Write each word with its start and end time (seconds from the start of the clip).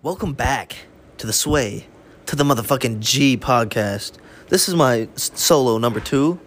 Welcome 0.00 0.32
back 0.32 0.76
to 1.16 1.26
the 1.26 1.32
Sway, 1.32 1.88
to 2.26 2.36
the 2.36 2.44
motherfucking 2.44 3.00
G 3.00 3.36
podcast. 3.36 4.12
This 4.48 4.68
is 4.68 4.76
my 4.76 5.08
solo 5.16 5.76
number 5.78 5.98
two, 5.98 6.38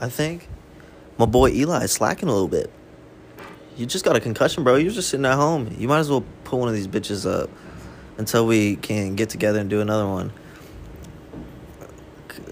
I 0.00 0.08
think. 0.08 0.48
My 1.16 1.24
boy 1.24 1.50
Eli 1.50 1.84
is 1.84 1.92
slacking 1.92 2.28
a 2.28 2.32
little 2.32 2.48
bit. 2.48 2.72
You 3.76 3.86
just 3.86 4.04
got 4.04 4.16
a 4.16 4.20
concussion, 4.20 4.64
bro. 4.64 4.74
You're 4.74 4.90
just 4.90 5.10
sitting 5.10 5.26
at 5.26 5.36
home. 5.36 5.76
You 5.78 5.86
might 5.86 6.00
as 6.00 6.10
well 6.10 6.24
pull 6.42 6.58
one 6.58 6.68
of 6.68 6.74
these 6.74 6.88
bitches 6.88 7.24
up 7.24 7.48
until 8.16 8.48
we 8.48 8.74
can 8.74 9.14
get 9.14 9.28
together 9.28 9.60
and 9.60 9.70
do 9.70 9.80
another 9.80 10.08
one. 10.08 10.32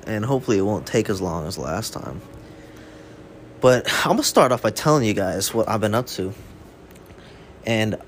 And 0.06 0.24
hopefully 0.24 0.58
it 0.58 0.62
won't 0.62 0.86
take 0.86 1.10
as 1.10 1.20
long 1.20 1.48
as 1.48 1.58
last 1.58 1.92
time. 1.92 2.20
But 3.60 3.92
I'm 4.04 4.12
gonna 4.12 4.22
start 4.22 4.52
off 4.52 4.62
by 4.62 4.70
telling 4.70 5.02
you 5.08 5.12
guys 5.12 5.52
what 5.52 5.68
I've 5.68 5.80
been 5.80 5.96
up 5.96 6.06
to. 6.06 6.32
And 7.66 8.00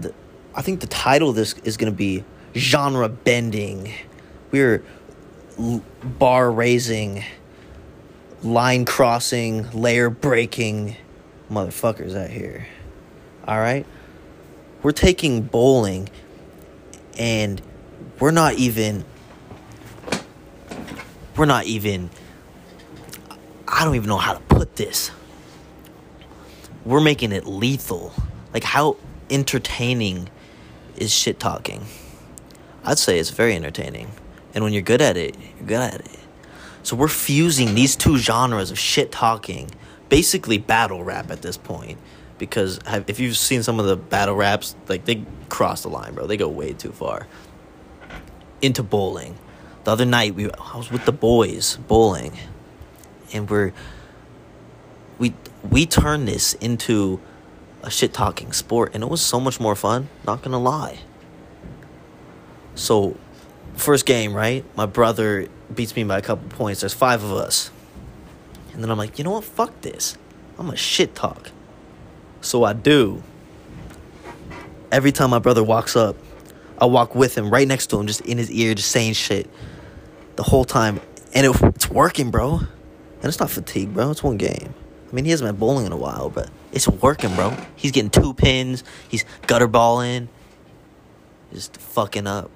the, 0.00 0.14
I 0.54 0.62
think 0.62 0.80
the 0.80 0.86
title 0.86 1.30
of 1.30 1.36
this 1.36 1.54
is 1.64 1.76
going 1.76 1.92
to 1.92 1.96
be 1.96 2.24
genre 2.54 3.08
bending. 3.08 3.92
We're 4.50 4.82
bar 6.02 6.50
raising, 6.50 7.24
line 8.42 8.84
crossing, 8.84 9.70
layer 9.70 10.10
breaking 10.10 10.96
motherfuckers 11.50 12.16
out 12.16 12.30
here. 12.30 12.66
All 13.46 13.58
right? 13.58 13.86
We're 14.82 14.92
taking 14.92 15.42
bowling 15.42 16.08
and 17.18 17.60
we're 18.18 18.30
not 18.30 18.54
even 18.54 19.04
we're 21.36 21.46
not 21.46 21.66
even 21.66 22.10
I 23.68 23.84
don't 23.84 23.94
even 23.94 24.08
know 24.08 24.16
how 24.16 24.34
to 24.34 24.40
put 24.40 24.76
this. 24.76 25.10
We're 26.84 27.00
making 27.00 27.32
it 27.32 27.46
lethal. 27.46 28.12
Like 28.52 28.64
how 28.64 28.96
entertaining 29.28 30.28
is 31.00 31.12
shit 31.12 31.40
talking. 31.40 31.84
I'd 32.84 32.98
say 32.98 33.18
it's 33.18 33.30
very 33.30 33.56
entertaining. 33.56 34.10
And 34.54 34.62
when 34.62 34.72
you're 34.72 34.82
good 34.82 35.00
at 35.00 35.16
it, 35.16 35.36
you're 35.58 35.66
good 35.66 35.80
at 35.80 36.00
it. 36.00 36.18
So 36.82 36.96
we're 36.96 37.08
fusing 37.08 37.74
these 37.74 37.96
two 37.96 38.16
genres 38.16 38.70
of 38.70 38.78
shit 38.78 39.12
talking, 39.12 39.70
basically 40.08 40.58
battle 40.58 41.02
rap 41.04 41.30
at 41.30 41.42
this 41.42 41.56
point. 41.56 41.98
Because 42.38 42.80
if 42.86 43.20
you've 43.20 43.36
seen 43.36 43.62
some 43.62 43.78
of 43.78 43.86
the 43.86 43.96
battle 43.96 44.34
raps, 44.34 44.74
like 44.88 45.04
they 45.04 45.24
cross 45.50 45.82
the 45.82 45.88
line, 45.88 46.14
bro. 46.14 46.26
They 46.26 46.38
go 46.38 46.48
way 46.48 46.72
too 46.72 46.92
far. 46.92 47.26
Into 48.62 48.82
bowling. 48.82 49.36
The 49.84 49.90
other 49.90 50.06
night, 50.06 50.34
we 50.34 50.50
I 50.50 50.76
was 50.76 50.90
with 50.90 51.04
the 51.04 51.12
boys 51.12 51.76
bowling, 51.88 52.32
and 53.32 53.48
we're 53.48 53.72
we 55.18 55.34
we 55.68 55.86
turned 55.86 56.28
this 56.28 56.54
into 56.54 57.20
a 57.82 57.90
shit 57.90 58.12
talking 58.12 58.52
sport, 58.52 58.94
and 58.94 59.02
it 59.02 59.08
was 59.08 59.20
so 59.20 59.40
much 59.40 59.60
more 59.60 59.74
fun. 59.74 60.08
Not 60.26 60.42
gonna 60.42 60.58
lie. 60.58 61.00
So, 62.74 63.16
first 63.74 64.06
game, 64.06 64.34
right? 64.34 64.64
My 64.76 64.86
brother 64.86 65.48
beats 65.74 65.94
me 65.96 66.04
by 66.04 66.18
a 66.18 66.22
couple 66.22 66.48
points. 66.48 66.80
There's 66.80 66.94
five 66.94 67.22
of 67.22 67.32
us, 67.32 67.70
and 68.72 68.82
then 68.82 68.90
I'm 68.90 68.98
like, 68.98 69.18
you 69.18 69.24
know 69.24 69.32
what? 69.32 69.44
Fuck 69.44 69.80
this. 69.80 70.16
I'm 70.58 70.70
a 70.70 70.76
shit 70.76 71.14
talk. 71.14 71.50
So 72.40 72.64
I 72.64 72.72
do. 72.72 73.22
Every 74.92 75.12
time 75.12 75.30
my 75.30 75.38
brother 75.38 75.62
walks 75.62 75.94
up, 75.96 76.16
I 76.80 76.86
walk 76.86 77.14
with 77.14 77.36
him, 77.36 77.50
right 77.50 77.68
next 77.68 77.88
to 77.88 78.00
him, 78.00 78.06
just 78.06 78.22
in 78.22 78.38
his 78.38 78.50
ear, 78.50 78.74
just 78.74 78.90
saying 78.90 79.12
shit 79.12 79.48
the 80.36 80.42
whole 80.42 80.64
time, 80.64 81.00
and 81.34 81.46
it, 81.46 81.62
it's 81.62 81.90
working, 81.90 82.30
bro. 82.30 82.54
And 82.56 83.24
it's 83.24 83.38
not 83.38 83.50
fatigue, 83.50 83.92
bro. 83.92 84.10
It's 84.10 84.22
one 84.22 84.38
game. 84.38 84.74
I 85.10 85.14
mean, 85.14 85.26
he 85.26 85.30
hasn't 85.30 85.48
been 85.48 85.60
bowling 85.60 85.84
in 85.84 85.92
a 85.92 85.96
while, 85.96 86.30
but 86.30 86.48
it's 86.72 86.88
working, 86.88 87.34
bro. 87.34 87.56
He's 87.76 87.92
getting 87.92 88.10
two 88.10 88.34
pins. 88.34 88.84
He's 89.08 89.24
gutter 89.46 89.66
balling. 89.66 90.28
Just 91.52 91.76
fucking 91.76 92.26
up. 92.26 92.50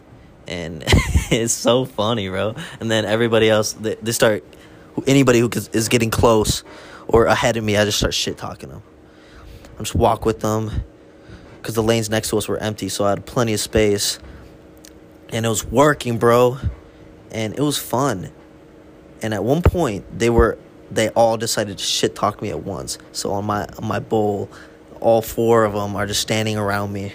And 0.46 0.84
it's 0.86 1.52
so 1.52 1.84
funny, 1.84 2.28
bro. 2.28 2.54
And 2.80 2.90
then 2.90 3.04
everybody 3.04 3.48
else, 3.50 3.72
they, 3.72 3.96
they 3.96 4.12
start, 4.12 4.44
anybody 5.06 5.40
who 5.40 5.50
is 5.72 5.88
getting 5.88 6.10
close 6.10 6.62
or 7.08 7.26
ahead 7.26 7.56
of 7.56 7.64
me, 7.64 7.76
I 7.76 7.84
just 7.84 7.98
start 7.98 8.14
shit 8.14 8.38
talking 8.38 8.68
them. 8.68 8.82
I 9.76 9.78
just 9.78 9.94
walk 9.94 10.24
with 10.24 10.40
them 10.40 10.70
because 11.60 11.74
the 11.74 11.82
lanes 11.82 12.10
next 12.10 12.28
to 12.30 12.38
us 12.38 12.46
were 12.46 12.58
empty, 12.58 12.88
so 12.88 13.04
I 13.04 13.10
had 13.10 13.26
plenty 13.26 13.54
of 13.54 13.60
space. 13.60 14.18
And 15.30 15.44
it 15.44 15.48
was 15.48 15.64
working, 15.64 16.18
bro. 16.18 16.58
And 17.32 17.54
it 17.54 17.60
was 17.60 17.78
fun. 17.78 18.30
And 19.22 19.34
at 19.34 19.42
one 19.42 19.62
point, 19.62 20.04
they 20.16 20.30
were 20.30 20.58
they 20.90 21.08
all 21.10 21.36
decided 21.36 21.78
to 21.78 21.84
shit 21.84 22.14
talk 22.14 22.40
me 22.42 22.50
at 22.50 22.62
once. 22.62 22.98
So 23.12 23.32
on 23.32 23.44
my 23.44 23.66
on 23.78 23.86
my 23.86 23.98
bowl, 23.98 24.50
all 25.00 25.22
four 25.22 25.64
of 25.64 25.72
them 25.72 25.96
are 25.96 26.06
just 26.06 26.20
standing 26.20 26.56
around 26.56 26.92
me, 26.92 27.12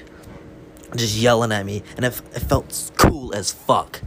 just 0.96 1.16
yelling 1.16 1.52
at 1.52 1.66
me, 1.66 1.84
and 1.96 2.06
it, 2.06 2.22
it 2.36 2.40
felt 2.40 2.92
cool 2.98 3.34
as 3.34 3.52
fuck. 3.52 4.02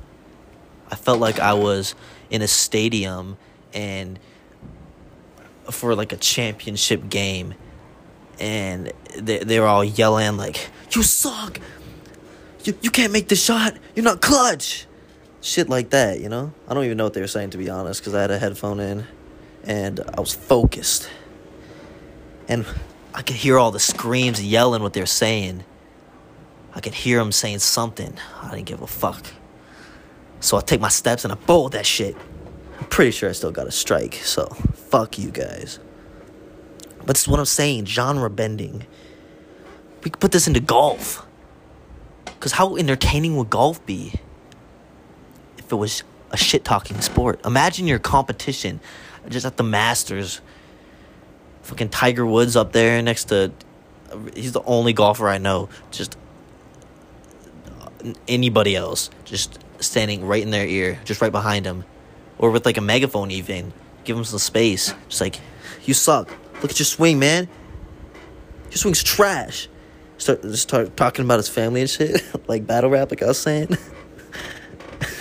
I 0.90 0.94
felt 0.94 1.20
like 1.20 1.40
I 1.40 1.54
was 1.54 1.94
in 2.30 2.42
a 2.42 2.48
stadium 2.48 3.36
and 3.72 4.18
for 5.70 5.94
like 5.94 6.12
a 6.12 6.16
championship 6.16 7.08
game, 7.08 7.54
and 8.38 8.92
they 9.16 9.38
they 9.38 9.60
were 9.60 9.66
all 9.66 9.84
yelling 9.84 10.36
like, 10.36 10.70
"You 10.90 11.02
suck! 11.02 11.60
You 12.64 12.74
you 12.82 12.90
can't 12.90 13.12
make 13.12 13.28
the 13.28 13.36
shot! 13.36 13.76
You're 13.94 14.04
not 14.04 14.20
clutch!" 14.20 14.86
Shit 15.40 15.68
like 15.68 15.90
that, 15.90 16.20
you 16.20 16.28
know. 16.28 16.52
I 16.68 16.74
don't 16.74 16.84
even 16.84 16.96
know 16.96 17.04
what 17.04 17.14
they 17.14 17.20
were 17.20 17.26
saying 17.26 17.50
to 17.50 17.58
be 17.58 17.68
honest, 17.68 18.00
because 18.00 18.14
I 18.14 18.20
had 18.20 18.30
a 18.30 18.38
headphone 18.38 18.78
in 18.78 19.06
and 19.64 20.00
I 20.00 20.20
was 20.20 20.34
focused. 20.34 21.08
And 22.48 22.66
I 23.14 23.22
could 23.22 23.36
hear 23.36 23.58
all 23.58 23.70
the 23.70 23.80
screams 23.80 24.42
yelling 24.42 24.82
what 24.82 24.92
they're 24.92 25.06
saying. 25.06 25.64
I 26.74 26.80
could 26.80 26.94
hear 26.94 27.18
them 27.18 27.32
saying 27.32 27.60
something. 27.60 28.14
I 28.42 28.50
didn't 28.54 28.66
give 28.66 28.82
a 28.82 28.86
fuck. 28.86 29.26
So 30.40 30.56
I 30.56 30.60
take 30.60 30.80
my 30.80 30.88
steps 30.88 31.24
and 31.24 31.32
I 31.32 31.36
bowl 31.36 31.68
that 31.70 31.86
shit. 31.86 32.16
I'm 32.78 32.86
pretty 32.86 33.10
sure 33.10 33.28
I 33.28 33.32
still 33.32 33.52
got 33.52 33.66
a 33.66 33.70
strike, 33.70 34.14
so 34.14 34.46
fuck 34.46 35.18
you 35.18 35.30
guys. 35.30 35.78
But 36.98 37.14
this 37.14 37.22
is 37.22 37.28
what 37.28 37.38
I'm 37.38 37.46
saying 37.46 37.86
genre 37.86 38.30
bending. 38.30 38.86
We 40.02 40.10
could 40.10 40.20
put 40.20 40.32
this 40.32 40.48
into 40.48 40.60
golf. 40.60 41.26
Because 42.24 42.52
how 42.52 42.76
entertaining 42.76 43.36
would 43.36 43.50
golf 43.50 43.84
be 43.86 44.14
if 45.58 45.70
it 45.70 45.76
was 45.76 46.02
a 46.32 46.36
shit 46.36 46.64
talking 46.64 47.00
sport? 47.00 47.44
Imagine 47.46 47.86
your 47.86 48.00
competition 48.00 48.80
just 49.28 49.46
at 49.46 49.56
the 49.56 49.62
Masters. 49.62 50.40
Fucking 51.62 51.90
Tiger 51.90 52.26
Woods 52.26 52.56
up 52.56 52.72
there 52.72 53.00
next 53.02 53.24
to. 53.26 53.52
He's 54.34 54.52
the 54.52 54.62
only 54.62 54.92
golfer 54.92 55.28
I 55.28 55.38
know. 55.38 55.68
Just 55.90 56.16
anybody 58.28 58.76
else, 58.76 59.10
just 59.24 59.58
standing 59.80 60.26
right 60.26 60.42
in 60.42 60.50
their 60.50 60.66
ear, 60.66 60.98
just 61.04 61.20
right 61.20 61.32
behind 61.32 61.64
him, 61.64 61.84
or 62.38 62.50
with 62.50 62.66
like 62.66 62.76
a 62.76 62.82
megaphone 62.82 63.30
even. 63.30 63.72
Give 64.04 64.16
him 64.16 64.24
some 64.24 64.40
space. 64.40 64.92
Just 65.08 65.20
like, 65.20 65.38
you 65.84 65.94
suck. 65.94 66.28
Look 66.60 66.72
at 66.72 66.78
your 66.78 66.86
swing, 66.86 67.18
man. 67.18 67.48
Your 68.70 68.78
swing's 68.78 69.02
trash. 69.02 69.68
Start 70.18 70.44
start 70.54 70.96
talking 70.96 71.24
about 71.24 71.38
his 71.38 71.48
family 71.48 71.80
and 71.80 71.90
shit, 71.90 72.22
like 72.48 72.66
battle 72.66 72.90
rap, 72.90 73.10
like 73.10 73.22
I 73.22 73.26
was 73.26 73.38
saying. 73.38 73.76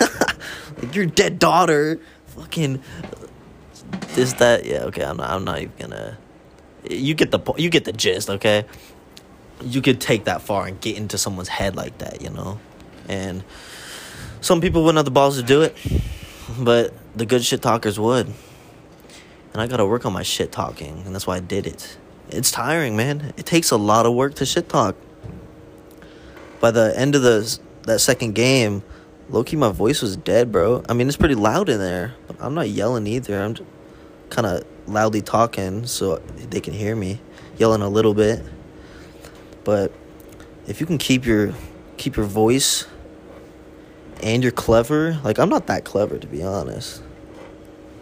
like 0.80 0.94
your 0.94 1.06
dead 1.06 1.38
daughter, 1.38 2.00
fucking 2.26 2.82
is 4.16 4.34
that? 4.34 4.64
Yeah 4.66 4.84
okay 4.84 5.04
i'm 5.04 5.16
not, 5.16 5.30
I'm 5.30 5.44
not 5.44 5.60
even 5.60 5.72
gonna 5.78 6.18
you 6.88 7.14
get 7.14 7.30
the 7.30 7.40
you 7.56 7.70
get 7.70 7.84
the 7.84 7.92
gist 7.92 8.28
okay? 8.28 8.64
You 9.62 9.80
could 9.80 10.00
take 10.00 10.24
that 10.24 10.42
far 10.42 10.66
and 10.66 10.80
get 10.80 10.96
into 10.96 11.16
someone's 11.16 11.48
head 11.48 11.76
like 11.76 11.98
that 11.98 12.20
you 12.22 12.30
know? 12.30 12.58
And 13.08 13.44
some 14.40 14.60
people 14.60 14.82
wouldn't 14.82 14.98
have 14.98 15.04
the 15.04 15.12
balls 15.12 15.36
to 15.36 15.42
do 15.42 15.62
it 15.62 15.76
but 16.58 16.92
the 17.16 17.24
good 17.24 17.44
shit 17.44 17.62
talkers 17.62 17.98
would. 17.98 18.26
And 18.26 19.62
i 19.62 19.66
gotta 19.66 19.86
work 19.86 20.04
on 20.04 20.12
my 20.12 20.22
shit 20.22 20.52
talking 20.52 21.02
and 21.06 21.14
that's 21.14 21.26
why 21.26 21.36
i 21.36 21.40
did 21.40 21.66
it. 21.66 21.96
It's 22.28 22.50
tiring 22.50 22.96
man. 22.96 23.32
It 23.36 23.46
takes 23.46 23.70
a 23.70 23.76
lot 23.76 24.06
of 24.06 24.14
work 24.14 24.34
to 24.36 24.46
shit 24.46 24.68
talk. 24.68 24.96
By 26.60 26.70
the 26.70 26.92
end 26.98 27.14
of 27.14 27.22
the 27.22 27.58
that 27.84 28.00
second 28.00 28.34
game 28.34 28.82
low-key 29.28 29.56
my 29.56 29.70
voice 29.70 30.02
was 30.02 30.16
dead 30.16 30.52
bro. 30.52 30.82
I 30.88 30.92
mean 30.92 31.08
it's 31.08 31.16
pretty 31.16 31.34
loud 31.34 31.68
in 31.68 31.78
there 31.78 32.14
but 32.26 32.36
i'm 32.40 32.54
not 32.54 32.68
yelling 32.68 33.06
either. 33.06 33.40
I'm 33.40 33.54
just 33.54 33.71
kind 34.32 34.46
of 34.46 34.64
loudly 34.86 35.20
talking 35.20 35.86
so 35.86 36.16
they 36.48 36.60
can 36.60 36.72
hear 36.72 36.96
me 36.96 37.20
yelling 37.58 37.82
a 37.82 37.88
little 37.88 38.14
bit. 38.14 38.42
But 39.62 39.92
if 40.66 40.80
you 40.80 40.86
can 40.86 40.96
keep 40.96 41.26
your 41.26 41.52
keep 41.98 42.16
your 42.16 42.24
voice 42.24 42.86
and 44.22 44.42
you're 44.42 44.50
clever 44.50 45.20
like 45.22 45.38
i'm 45.38 45.48
not 45.48 45.66
that 45.66 45.84
clever 45.84 46.18
to 46.18 46.26
be 46.26 46.42
honest. 46.42 47.02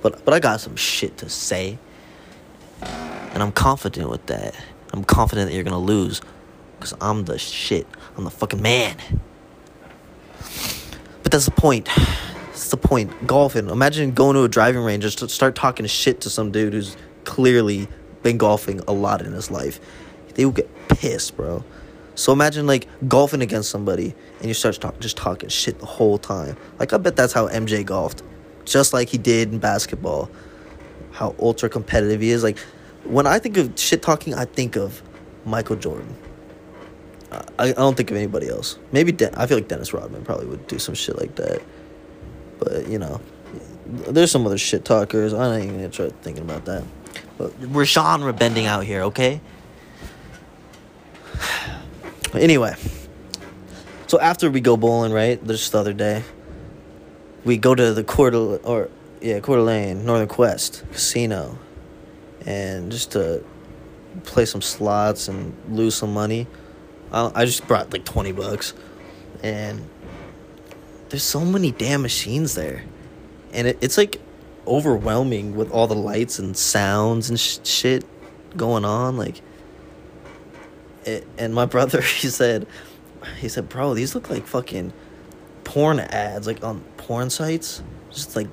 But 0.02 0.24
but 0.24 0.32
i 0.32 0.38
got 0.38 0.60
some 0.60 0.76
shit 0.76 1.18
to 1.18 1.28
say. 1.28 1.78
And 2.80 3.42
i'm 3.42 3.52
confident 3.52 4.08
with 4.08 4.24
that. 4.26 4.54
I'm 4.92 5.02
confident 5.02 5.48
that 5.50 5.54
you're 5.54 5.64
gonna 5.64 5.78
lose 5.78 6.20
because 6.78 6.94
i'm 7.00 7.24
the 7.24 7.38
shit. 7.38 7.88
I'm 8.16 8.22
the 8.22 8.30
fucking 8.30 8.62
man. 8.62 8.96
But 11.24 11.32
that's 11.32 11.46
the 11.46 11.50
point 11.50 11.88
that's 12.60 12.68
the 12.68 12.76
point. 12.76 13.26
Golfing. 13.26 13.70
Imagine 13.70 14.10
going 14.10 14.34
to 14.34 14.42
a 14.42 14.48
driving 14.48 14.82
range 14.82 15.02
just 15.02 15.20
to 15.20 15.30
start 15.30 15.54
talking 15.54 15.86
shit 15.86 16.20
to 16.20 16.28
some 16.28 16.52
dude 16.52 16.74
who's 16.74 16.94
clearly 17.24 17.88
been 18.22 18.36
golfing 18.36 18.80
a 18.86 18.92
lot 18.92 19.22
in 19.22 19.32
his 19.32 19.50
life. 19.50 19.80
They 20.34 20.44
will 20.44 20.52
get 20.52 20.68
pissed, 20.88 21.38
bro. 21.38 21.64
So 22.16 22.32
imagine 22.34 22.66
like 22.66 22.86
golfing 23.08 23.40
against 23.40 23.70
somebody 23.70 24.14
and 24.40 24.46
you 24.46 24.52
start 24.52 24.78
talk, 24.78 25.00
just 25.00 25.16
talking 25.16 25.48
shit 25.48 25.78
the 25.78 25.86
whole 25.86 26.18
time. 26.18 26.54
Like 26.78 26.92
I 26.92 26.98
bet 26.98 27.16
that's 27.16 27.32
how 27.32 27.48
MJ 27.48 27.82
golfed, 27.82 28.22
just 28.66 28.92
like 28.92 29.08
he 29.08 29.16
did 29.16 29.50
in 29.50 29.58
basketball. 29.58 30.30
How 31.12 31.34
ultra 31.38 31.70
competitive 31.70 32.20
he 32.20 32.28
is. 32.28 32.42
Like 32.42 32.58
when 33.04 33.26
I 33.26 33.38
think 33.38 33.56
of 33.56 33.72
shit 33.80 34.02
talking, 34.02 34.34
I 34.34 34.44
think 34.44 34.76
of 34.76 35.02
Michael 35.46 35.76
Jordan. 35.76 36.14
I, 37.32 37.70
I 37.70 37.72
don't 37.72 37.96
think 37.96 38.10
of 38.10 38.18
anybody 38.18 38.50
else. 38.50 38.78
Maybe 38.92 39.12
De- 39.12 39.40
I 39.40 39.46
feel 39.46 39.56
like 39.56 39.68
Dennis 39.68 39.94
Rodman 39.94 40.24
probably 40.26 40.44
would 40.46 40.66
do 40.66 40.78
some 40.78 40.94
shit 40.94 41.18
like 41.18 41.36
that. 41.36 41.62
But 42.60 42.88
you 42.88 42.98
know, 42.98 43.20
there's 43.86 44.30
some 44.30 44.46
other 44.46 44.58
shit 44.58 44.84
talkers. 44.84 45.34
I 45.34 45.56
ain't 45.56 45.64
even 45.64 45.76
gonna 45.76 45.88
try 45.88 46.10
thinking 46.22 46.44
about 46.44 46.66
that. 46.66 46.84
But 47.38 47.58
we're 47.58 47.84
genre 47.86 48.32
bending 48.32 48.66
out 48.66 48.84
here, 48.84 49.02
okay? 49.04 49.40
Anyway, 52.32 52.76
so 54.06 54.20
after 54.20 54.52
we 54.52 54.60
go 54.60 54.76
bowling, 54.76 55.12
right? 55.12 55.44
Just 55.48 55.72
the 55.72 55.78
other 55.78 55.92
day, 55.92 56.22
we 57.44 57.56
go 57.56 57.74
to 57.74 57.92
the 57.92 58.04
Coeur 58.04 58.30
d'Alene, 58.30 58.60
or 58.62 58.88
yeah, 59.20 59.40
Coeur 59.40 59.56
d'Alene, 59.56 60.04
Northern 60.04 60.28
Quest 60.28 60.84
Casino, 60.92 61.58
and 62.46 62.92
just 62.92 63.10
to 63.12 63.44
play 64.22 64.44
some 64.44 64.62
slots 64.62 65.26
and 65.26 65.56
lose 65.70 65.96
some 65.96 66.14
money. 66.14 66.46
I, 67.10 67.32
I 67.34 67.44
just 67.46 67.66
brought 67.66 67.92
like 67.92 68.04
twenty 68.04 68.30
bucks, 68.30 68.74
and 69.42 69.88
there's 71.10 71.22
so 71.22 71.44
many 71.44 71.72
damn 71.72 72.02
machines 72.02 72.54
there, 72.54 72.84
and 73.52 73.66
it, 73.66 73.78
it's 73.80 73.98
like 73.98 74.20
overwhelming 74.66 75.54
with 75.56 75.70
all 75.70 75.86
the 75.86 75.94
lights 75.94 76.38
and 76.38 76.56
sounds 76.56 77.28
and 77.28 77.38
sh- 77.38 77.58
shit 77.64 78.04
going 78.56 78.84
on, 78.84 79.16
like 79.16 79.42
it, 81.04 81.26
and 81.36 81.54
my 81.54 81.64
brother 81.66 82.00
he 82.00 82.28
said 82.28 82.66
he 83.38 83.48
said 83.48 83.68
bro 83.68 83.92
these 83.92 84.14
look 84.14 84.30
like 84.30 84.46
fucking 84.46 84.92
porn 85.64 86.00
ads 86.00 86.46
like 86.46 86.64
on 86.64 86.80
porn 86.96 87.30
sites. 87.30 87.82
Just 88.10 88.34
like 88.34 88.48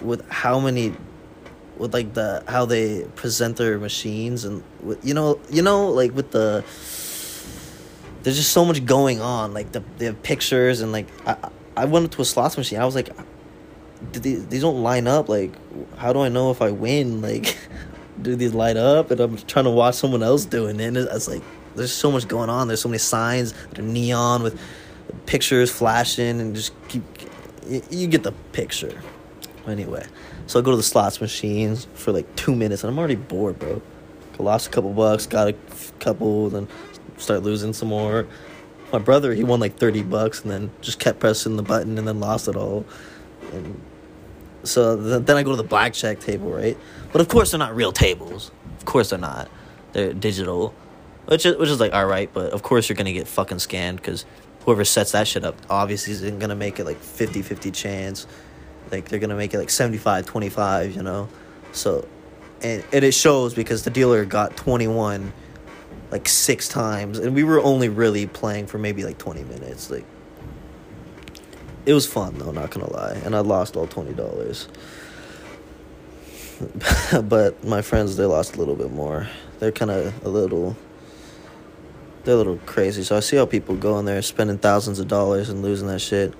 with 0.00 0.28
how 0.30 0.58
many 0.58 0.94
with 1.76 1.94
like 1.94 2.14
the 2.14 2.42
how 2.48 2.64
they 2.64 3.02
present 3.16 3.56
their 3.56 3.78
machines 3.78 4.44
and 4.44 4.62
with, 4.80 5.04
you 5.04 5.14
know 5.14 5.40
you 5.50 5.62
know 5.62 5.88
like 5.90 6.14
with 6.14 6.30
the 6.32 6.64
there's 8.22 8.36
just 8.36 8.52
so 8.52 8.64
much 8.64 8.84
going 8.84 9.20
on 9.20 9.54
like 9.54 9.72
the 9.72 9.82
have 10.00 10.22
pictures 10.22 10.80
and 10.80 10.92
like 10.92 11.06
I 11.26 11.36
I 11.76 11.84
went 11.86 12.12
to 12.12 12.22
a 12.22 12.24
slots 12.24 12.56
machine 12.56 12.78
I 12.78 12.84
was 12.84 12.94
like 12.94 13.10
these, 14.12 14.46
these 14.46 14.62
don't 14.62 14.82
line 14.82 15.06
up 15.06 15.28
like 15.28 15.52
how 15.96 16.12
do 16.12 16.20
I 16.20 16.28
know 16.28 16.50
if 16.50 16.62
I 16.62 16.70
win? 16.70 17.22
Like 17.32 17.56
do 18.20 18.36
these 18.36 18.54
light 18.54 18.76
up? 18.76 19.10
And 19.10 19.20
I'm 19.20 19.36
trying 19.38 19.64
to 19.64 19.70
watch 19.70 19.96
someone 19.96 20.22
else 20.22 20.44
doing 20.44 20.78
it 20.78 20.84
and 20.84 20.96
it's 20.96 21.28
like 21.28 21.42
there's 21.74 21.92
so 21.92 22.12
much 22.12 22.28
going 22.28 22.50
on. 22.50 22.68
There's 22.68 22.82
so 22.82 22.88
many 22.88 22.98
signs 22.98 23.52
that 23.70 23.78
are 23.78 23.82
neon 23.82 24.42
with 24.42 24.60
pictures 25.26 25.70
flashing 25.70 26.40
and 26.40 26.54
just 26.54 26.72
keep 26.88 27.02
you 27.90 28.06
get 28.06 28.22
the 28.22 28.32
picture. 28.52 29.00
Anyway 29.66 30.04
so 30.46 30.58
I 30.58 30.62
go 30.62 30.70
to 30.72 30.76
the 30.76 30.82
slots 30.82 31.20
machines 31.20 31.86
for 31.94 32.12
like 32.12 32.34
two 32.36 32.54
minutes 32.54 32.84
and 32.84 32.90
I'm 32.92 32.98
already 32.98 33.16
bored 33.16 33.58
bro. 33.58 33.80
I 34.38 34.42
lost 34.42 34.66
a 34.68 34.70
couple 34.70 34.92
bucks 34.92 35.26
got 35.26 35.48
a 35.48 35.54
couple 35.98 36.50
then 36.50 36.68
start 37.22 37.42
losing 37.42 37.72
some 37.72 37.88
more 37.88 38.26
my 38.92 38.98
brother 38.98 39.32
he 39.32 39.42
won 39.44 39.60
like 39.60 39.76
30 39.76 40.02
bucks 40.02 40.42
and 40.42 40.50
then 40.50 40.70
just 40.80 40.98
kept 40.98 41.18
pressing 41.20 41.56
the 41.56 41.62
button 41.62 41.96
and 41.98 42.06
then 42.06 42.20
lost 42.20 42.48
it 42.48 42.56
all 42.56 42.84
and 43.52 43.80
so 44.64 44.96
then 44.96 45.36
I 45.36 45.42
go 45.42 45.50
to 45.50 45.56
the 45.56 45.64
blackjack 45.64 46.20
table, 46.20 46.50
right? 46.50 46.78
But 47.10 47.20
of 47.20 47.28
course 47.28 47.50
they're 47.50 47.58
not 47.58 47.74
real 47.74 47.92
tables. 47.92 48.50
Of 48.78 48.84
course 48.84 49.10
they're 49.10 49.18
not. 49.18 49.50
They're 49.92 50.12
digital, 50.12 50.74
which 51.26 51.44
is, 51.44 51.56
which 51.56 51.68
is 51.68 51.80
like 51.80 51.92
all 51.92 52.06
right. 52.06 52.30
But 52.32 52.52
of 52.52 52.62
course 52.62 52.88
you're 52.88 52.96
gonna 52.96 53.12
get 53.12 53.26
fucking 53.26 53.58
scanned 53.58 53.98
because 53.98 54.24
whoever 54.64 54.84
sets 54.84 55.12
that 55.12 55.26
shit 55.26 55.44
up 55.44 55.56
obviously 55.68 56.12
isn't 56.12 56.38
gonna 56.38 56.54
make 56.54 56.78
it 56.78 56.84
like 56.84 57.00
50-50 57.00 57.74
chance. 57.74 58.26
Like 58.90 59.08
they're 59.08 59.18
gonna 59.18 59.36
make 59.36 59.52
it 59.52 59.58
like 59.58 59.68
75-25, 59.68 60.94
you 60.94 61.02
know. 61.02 61.28
So, 61.72 62.06
and 62.62 62.84
and 62.92 63.04
it 63.04 63.14
shows 63.14 63.54
because 63.54 63.82
the 63.82 63.90
dealer 63.90 64.24
got 64.24 64.56
twenty 64.56 64.86
one, 64.86 65.32
like 66.12 66.28
six 66.28 66.68
times, 66.68 67.18
and 67.18 67.34
we 67.34 67.42
were 67.42 67.60
only 67.60 67.88
really 67.88 68.26
playing 68.26 68.66
for 68.66 68.78
maybe 68.78 69.02
like 69.02 69.18
twenty 69.18 69.42
minutes, 69.42 69.90
like 69.90 70.04
it 71.86 71.94
was 71.94 72.06
fun 72.06 72.38
though, 72.38 72.52
not 72.52 72.70
gonna 72.70 72.92
lie, 72.92 73.20
and 73.24 73.34
I 73.34 73.40
lost 73.40 73.74
all 73.76 73.86
twenty 73.86 74.12
dollars. 74.12 74.68
but 77.24 77.64
my 77.64 77.82
friends, 77.82 78.16
they 78.16 78.24
lost 78.24 78.54
a 78.54 78.58
little 78.58 78.76
bit 78.76 78.92
more. 78.92 79.26
They're 79.58 79.72
kind 79.72 79.90
of 79.90 80.24
a 80.24 80.28
little. 80.28 80.76
They're 82.24 82.34
a 82.34 82.36
little 82.36 82.58
crazy. 82.66 83.02
So 83.02 83.16
I 83.16 83.20
see 83.20 83.36
how 83.36 83.46
people 83.46 83.74
go 83.74 83.98
in 83.98 84.04
there 84.04 84.22
spending 84.22 84.58
thousands 84.58 85.00
of 85.00 85.08
dollars 85.08 85.48
and 85.48 85.62
losing 85.62 85.88
that 85.88 86.00
shit, 86.00 86.34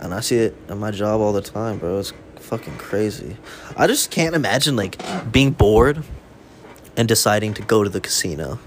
and 0.00 0.12
I 0.12 0.20
see 0.20 0.36
it 0.36 0.56
at 0.68 0.76
my 0.76 0.90
job 0.90 1.20
all 1.20 1.32
the 1.32 1.40
time, 1.40 1.78
bro. 1.78 2.00
It's 2.00 2.12
fucking 2.36 2.76
crazy. 2.78 3.36
I 3.76 3.86
just 3.86 4.10
can't 4.10 4.34
imagine 4.34 4.74
like 4.74 5.00
being 5.30 5.52
bored 5.52 6.02
and 6.96 7.08
deciding 7.08 7.54
to 7.54 7.62
go 7.62 7.84
to 7.84 7.88
the 7.88 8.00
casino. 8.00 8.58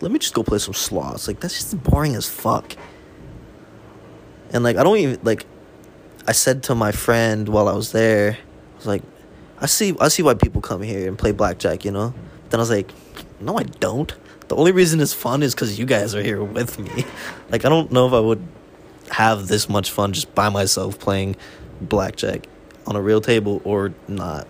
Let 0.00 0.12
me 0.12 0.18
just 0.18 0.34
go 0.34 0.42
play 0.42 0.58
some 0.58 0.74
slots. 0.74 1.26
Like 1.26 1.40
that's 1.40 1.54
just 1.54 1.82
boring 1.82 2.14
as 2.14 2.28
fuck. 2.28 2.76
And 4.50 4.64
like 4.64 4.76
I 4.76 4.82
don't 4.82 4.96
even 4.98 5.18
like 5.22 5.44
I 6.26 6.32
said 6.32 6.62
to 6.64 6.74
my 6.74 6.92
friend 6.92 7.48
while 7.48 7.68
I 7.68 7.74
was 7.74 7.92
there, 7.92 8.32
I 8.32 8.76
was 8.76 8.86
like, 8.86 9.02
I 9.60 9.66
see 9.66 9.94
I 10.00 10.08
see 10.08 10.22
why 10.22 10.34
people 10.34 10.60
come 10.60 10.82
here 10.82 11.08
and 11.08 11.18
play 11.18 11.32
blackjack, 11.32 11.84
you 11.84 11.90
know? 11.90 12.14
Then 12.50 12.60
I 12.60 12.62
was 12.62 12.70
like, 12.70 12.92
No 13.40 13.58
I 13.58 13.64
don't. 13.64 14.14
The 14.48 14.56
only 14.56 14.72
reason 14.72 15.00
it's 15.00 15.12
fun 15.12 15.42
is 15.42 15.54
because 15.54 15.78
you 15.78 15.84
guys 15.84 16.14
are 16.14 16.22
here 16.22 16.42
with 16.42 16.78
me. 16.78 17.04
Like 17.50 17.64
I 17.64 17.68
don't 17.68 17.90
know 17.90 18.06
if 18.06 18.12
I 18.12 18.20
would 18.20 18.46
have 19.10 19.48
this 19.48 19.68
much 19.68 19.90
fun 19.90 20.12
just 20.12 20.34
by 20.34 20.50
myself 20.50 20.98
playing 20.98 21.36
blackjack 21.80 22.46
on 22.86 22.94
a 22.94 23.00
real 23.00 23.20
table 23.20 23.60
or 23.64 23.92
not. 24.06 24.46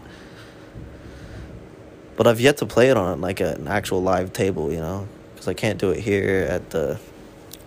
But 2.17 2.27
I've 2.27 2.41
yet 2.41 2.57
to 2.59 2.67
play 2.67 2.91
it 2.91 2.97
on 2.97 3.21
like 3.21 3.39
an 3.39 3.69
actual 3.69 4.03
live 4.03 4.33
table, 4.33 4.73
you 4.73 4.81
know, 4.81 5.07
because 5.39 5.47
I 5.47 5.55
can't 5.55 5.79
do 5.79 5.91
it 5.91 6.01
here 6.01 6.49
at 6.51 6.71
the 6.71 6.99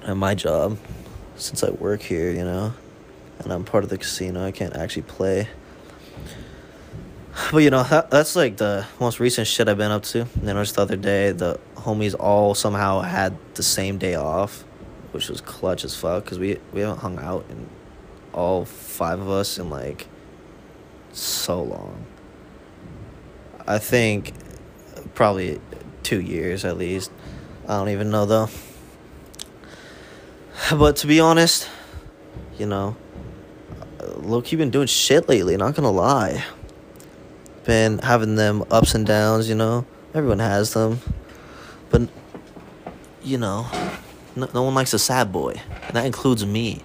at 0.04 0.18
my 0.18 0.36
job 0.36 0.78
since 1.38 1.64
I 1.64 1.70
work 1.70 2.02
here, 2.02 2.30
you 2.30 2.44
know, 2.44 2.74
and 3.40 3.54
I'm 3.54 3.64
part 3.64 3.86
of 3.86 3.90
the 3.90 3.98
casino, 3.98 4.44
I 4.44 4.52
can't 4.52 4.76
actually 4.76 5.04
play. 5.04 5.48
But 7.50 7.60
you 7.60 7.70
know, 7.70 7.84
that, 7.84 8.12
that's 8.12 8.36
like 8.36 8.58
the 8.58 8.86
most 9.00 9.22
recent 9.22 9.48
shit 9.48 9.70
I've 9.70 9.78
been 9.78 9.90
up 9.90 10.04
to. 10.04 10.20
You 10.20 10.28
know, 10.42 10.62
just 10.62 10.76
the 10.76 10.82
other 10.82 10.98
day, 10.98 11.32
the 11.32 11.62
homies 11.76 12.14
all 12.20 12.56
somehow 12.56 13.00
had 13.00 13.38
the 13.54 13.64
same 13.64 13.98
day 13.98 14.16
off, 14.16 14.66
which 15.14 15.30
was 15.30 15.40
clutch 15.40 15.86
as 15.86 15.96
fuck 15.96 16.26
because 16.26 16.40
we 16.40 16.58
we 16.74 16.82
haven't 16.82 17.00
hung 17.00 17.20
out 17.20 17.46
in 17.50 17.70
all 18.34 18.66
five 18.66 19.22
of 19.22 19.30
us 19.30 19.58
in 19.58 19.70
like 19.70 20.08
so 21.14 21.64
long. 21.64 22.06
I 23.66 23.80
think 23.80 24.34
probably 25.14 25.62
two 26.04 26.20
years 26.20 26.66
at 26.66 26.78
least. 26.78 27.12
I 27.72 27.78
don't 27.78 27.88
even 27.88 28.10
know 28.10 28.26
though. 28.26 28.50
But 30.72 30.98
to 30.98 31.08
be 31.08 31.22
honest, 31.22 31.70
you 32.58 32.66
know, 32.66 32.98
low-key 34.18 34.58
been 34.58 34.72
doing 34.72 34.88
shit 34.88 35.30
lately, 35.30 35.56
not 35.56 35.76
gonna 35.76 35.90
lie. 35.90 36.44
Been 37.64 38.00
having 38.00 38.36
them 38.36 38.66
ups 38.70 38.94
and 38.94 39.08
downs, 39.08 39.48
you 39.48 39.56
know. 39.56 39.86
Everyone 40.14 40.40
has 40.40 40.74
them. 40.74 41.00
But, 41.90 42.10
you 43.24 43.38
know, 43.38 43.68
no, 44.36 44.50
no 44.54 44.64
one 44.64 44.76
likes 44.76 44.94
a 44.94 45.00
sad 45.00 45.32
boy. 45.32 45.62
And 45.88 45.96
that 45.96 46.06
includes 46.06 46.46
me. 46.46 46.82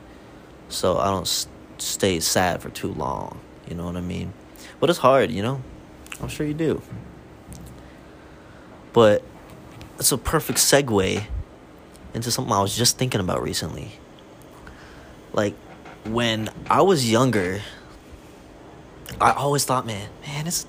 So 0.69 0.99
I 0.99 1.07
don't 1.07 1.23
s- 1.23 1.49
stay 1.79 2.21
sad 2.21 2.63
for 2.63 2.69
too 2.71 2.93
long. 2.93 3.41
You 3.69 3.75
know 3.75 3.87
what 3.87 3.97
I 3.97 4.03
mean? 4.03 4.33
But 4.79 4.91
it's 4.91 5.01
hard, 5.01 5.33
you 5.33 5.43
know? 5.43 5.61
I'm 6.23 6.29
sure 6.29 6.47
you 6.47 6.55
do. 6.55 6.81
But 8.93 9.25
it's 9.99 10.13
a 10.13 10.19
perfect 10.19 10.59
segue 10.59 11.25
into 12.15 12.31
something 12.31 12.53
I 12.53 12.63
was 12.63 12.77
just 12.77 12.99
thinking 12.99 13.21
about 13.21 13.43
recently. 13.43 13.93
Like 15.33 15.55
when 16.05 16.49
I 16.69 16.83
was 16.83 17.11
younger, 17.11 17.61
I 19.21 19.33
always 19.33 19.65
thought, 19.65 19.87
man, 19.87 20.09
man, 20.27 20.47
it's 20.47 20.67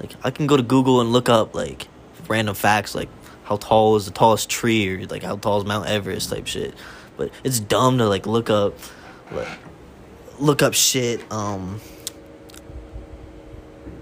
like 0.00 0.12
I 0.22 0.30
can 0.30 0.46
go 0.46 0.56
to 0.56 0.62
Google 0.62 1.00
and 1.00 1.12
look 1.12 1.28
up 1.28 1.54
like 1.54 1.88
random 2.28 2.54
facts 2.54 2.94
like 2.94 3.08
how 3.44 3.56
tall 3.56 3.96
is 3.96 4.06
the 4.06 4.10
tallest 4.10 4.48
tree 4.48 4.88
or 4.88 5.06
like 5.06 5.22
how 5.22 5.36
tall 5.36 5.58
is 5.58 5.64
Mount 5.64 5.86
Everest 5.88 6.30
type 6.30 6.46
shit. 6.46 6.74
But 7.16 7.30
it's 7.44 7.60
dumb 7.60 7.98
to 7.98 8.08
like 8.08 8.26
look 8.26 8.50
up 8.50 8.74
like 9.30 9.48
look 10.38 10.62
up 10.62 10.74
shit 10.74 11.20
um 11.32 11.80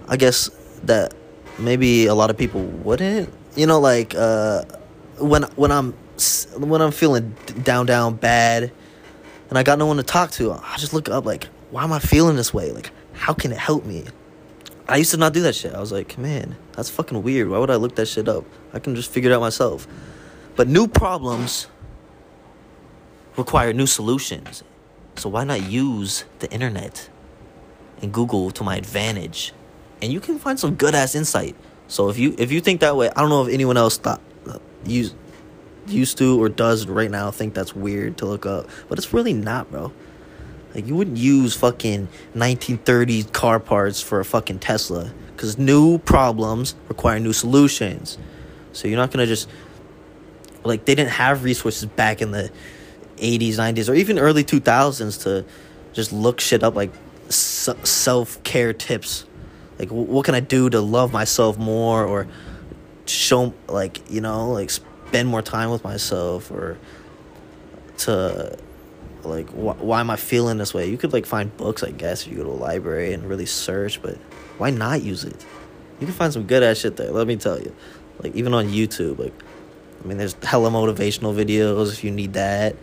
I 0.07 0.17
guess 0.17 0.49
that 0.83 1.13
maybe 1.57 2.07
a 2.07 2.15
lot 2.15 2.29
of 2.29 2.37
people 2.37 2.61
wouldn't. 2.61 3.33
You 3.55 3.67
know 3.67 3.79
like 3.79 4.15
uh 4.15 4.63
when 5.19 5.43
when 5.55 5.71
I'm 5.71 5.93
when 6.57 6.81
I'm 6.81 6.91
feeling 6.91 7.35
down, 7.63 7.85
down 7.85 8.15
bad, 8.15 8.71
and 9.49 9.57
I 9.57 9.63
got 9.63 9.79
no 9.79 9.85
one 9.85 9.97
to 9.97 10.03
talk 10.03 10.31
to, 10.31 10.51
I 10.53 10.77
just 10.77 10.93
look 10.93 11.09
up 11.09 11.25
like, 11.25 11.45
why 11.71 11.83
am 11.83 11.91
I 11.91 11.99
feeling 11.99 12.35
this 12.35 12.53
way? 12.53 12.71
Like, 12.71 12.91
how 13.13 13.33
can 13.33 13.51
it 13.51 13.57
help 13.57 13.85
me? 13.85 14.05
I 14.87 14.97
used 14.97 15.11
to 15.11 15.17
not 15.17 15.33
do 15.33 15.41
that 15.43 15.55
shit. 15.55 15.73
I 15.73 15.79
was 15.79 15.91
like, 15.91 16.17
man, 16.17 16.55
that's 16.73 16.89
fucking 16.89 17.23
weird. 17.23 17.49
Why 17.49 17.57
would 17.57 17.69
I 17.69 17.75
look 17.75 17.95
that 17.95 18.07
shit 18.07 18.27
up? 18.27 18.45
I 18.73 18.79
can 18.79 18.95
just 18.95 19.09
figure 19.09 19.31
it 19.31 19.33
out 19.33 19.41
myself. 19.41 19.87
But 20.55 20.67
new 20.67 20.87
problems 20.87 21.67
require 23.37 23.73
new 23.73 23.87
solutions. 23.87 24.63
So 25.15 25.29
why 25.29 25.45
not 25.45 25.63
use 25.63 26.25
the 26.39 26.51
internet 26.51 27.09
and 28.01 28.13
Google 28.13 28.51
to 28.51 28.63
my 28.63 28.75
advantage? 28.75 29.53
And 30.01 30.11
you 30.11 30.19
can 30.19 30.37
find 30.37 30.59
some 30.59 30.75
good 30.75 30.95
ass 30.95 31.15
insight. 31.15 31.55
So 31.93 32.09
if 32.09 32.17
you 32.17 32.33
if 32.39 32.51
you 32.51 32.59
think 32.59 32.79
that 32.81 32.97
way, 32.97 33.11
I 33.15 33.21
don't 33.21 33.29
know 33.29 33.45
if 33.45 33.53
anyone 33.53 33.77
else 33.77 33.99
thought 33.99 34.19
uh, 34.49 34.57
use 34.83 35.13
used 35.85 36.17
to 36.17 36.41
or 36.41 36.49
does 36.49 36.87
right 36.87 37.11
now 37.11 37.29
think 37.29 37.53
that's 37.53 37.75
weird 37.75 38.17
to 38.17 38.25
look 38.25 38.47
up, 38.47 38.67
but 38.89 38.97
it's 38.97 39.13
really 39.13 39.33
not, 39.33 39.69
bro. 39.69 39.93
Like 40.73 40.87
you 40.87 40.95
wouldn't 40.95 41.17
use 41.17 41.55
fucking 41.55 42.07
1930s 42.35 43.31
car 43.31 43.59
parts 43.59 44.01
for 44.01 44.19
a 44.19 44.25
fucking 44.25 44.57
Tesla 44.57 45.13
cuz 45.37 45.59
new 45.59 45.99
problems 45.99 46.73
require 46.87 47.19
new 47.19 47.31
solutions. 47.31 48.17
So 48.71 48.87
you're 48.87 48.97
not 48.97 49.11
going 49.11 49.23
to 49.23 49.27
just 49.27 49.47
like 50.63 50.85
they 50.85 50.95
didn't 50.95 51.11
have 51.11 51.43
resources 51.43 51.85
back 51.85 52.23
in 52.23 52.31
the 52.31 52.49
80s, 53.17 53.57
90s 53.57 53.87
or 53.87 53.93
even 53.93 54.17
early 54.17 54.43
2000s 54.43 55.21
to 55.25 55.45
just 55.93 56.11
look 56.11 56.39
shit 56.39 56.63
up 56.63 56.73
like 56.73 56.91
self-care 57.29 58.73
tips. 58.73 59.25
Like 59.79 59.89
what 59.89 60.25
can 60.25 60.35
I 60.35 60.39
do 60.39 60.69
to 60.69 60.81
love 60.81 61.11
myself 61.11 61.57
more 61.57 62.05
or 62.05 62.27
show 63.05 63.53
like, 63.67 64.09
you 64.09 64.21
know, 64.21 64.51
like 64.51 64.69
spend 64.69 65.29
more 65.29 65.41
time 65.41 65.69
with 65.69 65.83
myself 65.83 66.49
or 66.51 66.77
to 67.99 68.57
like 69.23 69.47
wh- 69.49 69.81
why 69.81 69.99
am 69.99 70.09
i 70.09 70.15
feeling 70.15 70.57
this 70.57 70.73
way? 70.73 70.89
You 70.89 70.97
could 70.97 71.13
like 71.13 71.25
find 71.25 71.55
books 71.55 71.83
i 71.83 71.91
guess 71.91 72.25
if 72.25 72.31
you 72.31 72.37
go 72.37 72.43
to 72.43 72.49
a 72.49 72.51
library 72.51 73.13
and 73.13 73.23
really 73.27 73.45
search 73.45 74.01
but 74.01 74.15
why 74.57 74.69
not 74.69 75.01
use 75.01 75.23
it? 75.23 75.45
You 75.99 76.07
can 76.07 76.15
find 76.15 76.33
some 76.33 76.43
good 76.43 76.63
ass 76.63 76.77
shit 76.77 76.97
there 76.97 77.11
let 77.11 77.27
me 77.27 77.35
tell 77.35 77.59
you. 77.59 77.73
Like 78.19 78.35
even 78.35 78.53
on 78.53 78.67
youtube 78.67 79.19
like 79.19 79.33
i 80.03 80.07
mean 80.07 80.17
there's 80.17 80.35
hella 80.43 80.69
motivational 80.69 81.35
videos 81.35 81.93
if 81.93 82.03
you 82.03 82.11
need 82.11 82.33
that. 82.33 82.75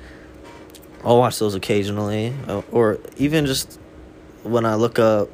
I'll 1.05 1.19
watch 1.19 1.39
those 1.39 1.55
occasionally 1.55 2.33
uh, 2.47 2.63
or 2.71 2.99
even 3.17 3.47
just 3.47 3.79
when 4.43 4.65
i 4.65 4.75
look 4.75 4.99
up 4.99 5.29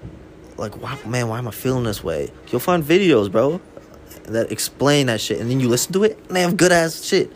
like 0.56 0.80
why, 0.80 0.98
man 1.06 1.28
why 1.28 1.38
am 1.38 1.48
i 1.48 1.50
feeling 1.50 1.84
this 1.84 2.02
way 2.02 2.30
you'll 2.48 2.60
find 2.60 2.82
videos 2.82 3.30
bro 3.30 3.60
that 4.26 4.52
explain 4.52 5.06
that 5.06 5.20
shit, 5.20 5.40
and 5.40 5.50
then 5.50 5.60
you 5.60 5.68
listen 5.68 5.92
to 5.94 6.04
it, 6.04 6.18
and 6.26 6.36
they 6.36 6.42
have 6.42 6.56
good 6.56 6.72
ass 6.72 7.04
shit, 7.04 7.32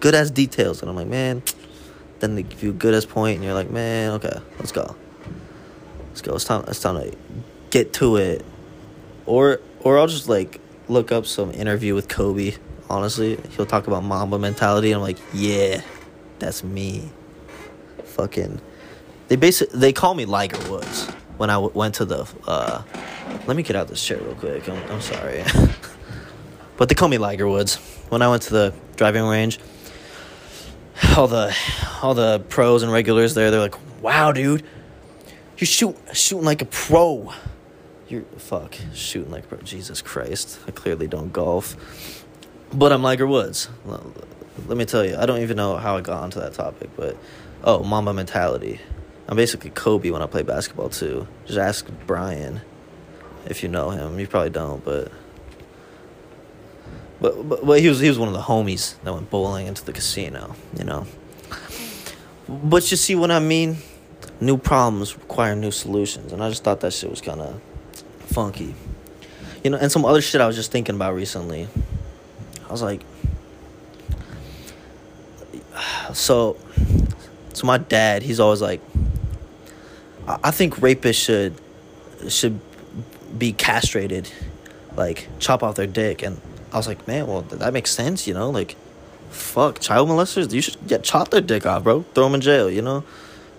good 0.00 0.14
ass 0.14 0.30
details, 0.30 0.80
and 0.80 0.90
I'm 0.90 0.96
like, 0.96 1.08
man. 1.08 1.42
Then 2.20 2.36
they 2.36 2.42
give 2.42 2.62
you 2.62 2.70
a 2.70 2.74
good 2.74 2.94
ass 2.94 3.04
point, 3.04 3.36
and 3.36 3.44
you're 3.44 3.54
like, 3.54 3.70
man, 3.70 4.12
okay, 4.12 4.38
let's 4.58 4.72
go, 4.72 4.94
let's 6.08 6.22
go. 6.22 6.34
It's 6.34 6.44
time. 6.44 6.64
It's 6.68 6.80
time 6.80 6.96
to 6.96 7.16
get 7.70 7.92
to 7.94 8.16
it, 8.16 8.44
or 9.26 9.60
or 9.80 9.98
I'll 9.98 10.06
just 10.06 10.28
like 10.28 10.60
look 10.88 11.12
up 11.12 11.26
some 11.26 11.50
interview 11.50 11.94
with 11.94 12.08
Kobe. 12.08 12.54
Honestly, 12.88 13.38
he'll 13.56 13.66
talk 13.66 13.88
about 13.88 14.04
Mamba 14.04 14.38
mentality, 14.38 14.92
and 14.92 14.96
I'm 14.96 15.02
like, 15.02 15.18
yeah, 15.34 15.82
that's 16.38 16.62
me. 16.62 17.10
Fucking, 18.04 18.60
they 19.28 19.36
basically 19.36 19.78
they 19.78 19.92
call 19.92 20.14
me 20.14 20.24
Liger 20.24 20.70
Woods 20.70 21.10
when 21.36 21.50
I 21.50 21.54
w- 21.54 21.72
went 21.74 21.96
to 21.96 22.04
the. 22.04 22.26
uh 22.46 22.82
Let 23.46 23.56
me 23.56 23.62
get 23.62 23.76
out 23.76 23.88
this 23.88 24.04
chair 24.04 24.18
real 24.18 24.34
quick. 24.34 24.68
I'm, 24.68 24.82
I'm 24.90 25.00
sorry. 25.00 25.42
But 26.76 26.88
they 26.88 26.94
call 26.96 27.08
me 27.08 27.18
Liger 27.18 27.46
Woods. 27.48 27.76
When 28.08 28.20
I 28.20 28.28
went 28.28 28.42
to 28.44 28.52
the 28.52 28.74
driving 28.96 29.24
range, 29.24 29.60
all 31.16 31.28
the 31.28 31.56
all 32.02 32.14
the 32.14 32.40
pros 32.48 32.82
and 32.82 32.90
regulars 32.92 33.34
there, 33.34 33.50
they're 33.50 33.60
like, 33.60 33.76
"Wow, 34.02 34.32
dude, 34.32 34.64
you're 35.58 35.66
shoot, 35.66 35.96
shooting 36.12 36.44
like 36.44 36.62
a 36.62 36.66
pro." 36.66 37.32
You're 38.08 38.22
fuck 38.38 38.74
shooting 38.92 39.30
like 39.30 39.48
pro. 39.48 39.58
Jesus 39.58 40.02
Christ, 40.02 40.58
I 40.66 40.72
clearly 40.72 41.06
don't 41.06 41.32
golf, 41.32 42.24
but 42.72 42.92
I'm 42.92 43.02
Liger 43.02 43.26
Woods. 43.26 43.68
Let 44.66 44.76
me 44.76 44.84
tell 44.84 45.04
you, 45.04 45.16
I 45.16 45.26
don't 45.26 45.40
even 45.40 45.56
know 45.56 45.76
how 45.76 45.96
I 45.96 46.00
got 46.00 46.22
onto 46.22 46.40
that 46.40 46.54
topic, 46.54 46.90
but 46.96 47.16
oh, 47.62 47.82
Mamba 47.82 48.12
mentality. 48.12 48.80
I'm 49.28 49.36
basically 49.36 49.70
Kobe 49.70 50.10
when 50.10 50.22
I 50.22 50.26
play 50.26 50.42
basketball 50.42 50.90
too. 50.90 51.26
Just 51.46 51.58
ask 51.58 51.86
Brian 52.06 52.60
if 53.46 53.62
you 53.62 53.68
know 53.68 53.90
him. 53.90 54.18
You 54.18 54.26
probably 54.26 54.50
don't, 54.50 54.84
but 54.84 55.10
but, 57.20 57.48
but, 57.48 57.64
but 57.64 57.80
he 57.80 57.88
was 57.88 58.00
he 58.00 58.08
was 58.08 58.18
one 58.18 58.28
of 58.28 58.34
the 58.34 58.42
homies 58.42 59.00
that 59.02 59.12
went 59.12 59.30
bowling 59.30 59.66
into 59.66 59.84
the 59.84 59.92
casino, 59.92 60.54
you 60.76 60.84
know. 60.84 61.06
But 62.48 62.90
you 62.90 62.96
see 62.96 63.14
what 63.14 63.30
I 63.30 63.38
mean? 63.38 63.78
New 64.40 64.58
problems 64.58 65.16
require 65.16 65.56
new 65.56 65.70
solutions, 65.70 66.32
and 66.32 66.42
I 66.42 66.50
just 66.50 66.64
thought 66.64 66.80
that 66.80 66.92
shit 66.92 67.08
was 67.08 67.22
kind 67.22 67.40
of 67.40 67.62
funky, 68.26 68.74
you 69.62 69.70
know. 69.70 69.78
And 69.78 69.90
some 69.90 70.04
other 70.04 70.20
shit 70.20 70.40
I 70.40 70.46
was 70.46 70.56
just 70.56 70.70
thinking 70.70 70.96
about 70.96 71.14
recently. 71.14 71.68
I 72.68 72.72
was 72.72 72.82
like, 72.82 73.02
so, 76.12 76.58
so 77.54 77.66
my 77.66 77.78
dad, 77.78 78.22
he's 78.22 78.40
always 78.40 78.60
like, 78.60 78.80
I 80.26 80.50
think 80.50 80.76
rapists 80.76 81.22
should 81.24 81.54
should 82.28 82.60
be 83.36 83.52
castrated, 83.52 84.30
like 84.96 85.28
chop 85.38 85.62
off 85.62 85.74
their 85.74 85.86
dick 85.86 86.22
and 86.22 86.40
I 86.74 86.76
was 86.76 86.88
like, 86.88 87.06
man, 87.06 87.28
well, 87.28 87.42
that 87.42 87.72
makes 87.72 87.92
sense, 87.92 88.26
you 88.26 88.34
know? 88.34 88.50
Like, 88.50 88.74
fuck, 89.30 89.78
child 89.78 90.08
molesters, 90.08 90.52
you 90.52 90.60
should 90.60 90.84
get 90.88 91.04
chop 91.04 91.30
their 91.30 91.40
dick 91.40 91.64
off, 91.64 91.84
bro. 91.84 92.02
Throw 92.14 92.24
them 92.24 92.34
in 92.34 92.40
jail, 92.40 92.68
you 92.68 92.82
know? 92.82 93.04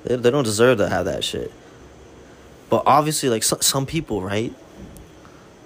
They, 0.04 0.18
they 0.18 0.30
don't 0.30 0.44
deserve 0.44 0.80
to 0.80 0.90
have 0.90 1.06
that 1.06 1.24
shit. 1.24 1.50
But 2.70 2.84
obviously, 2.86 3.30
like, 3.30 3.44
so, 3.44 3.58
some 3.62 3.86
people, 3.86 4.22
right, 4.22 4.54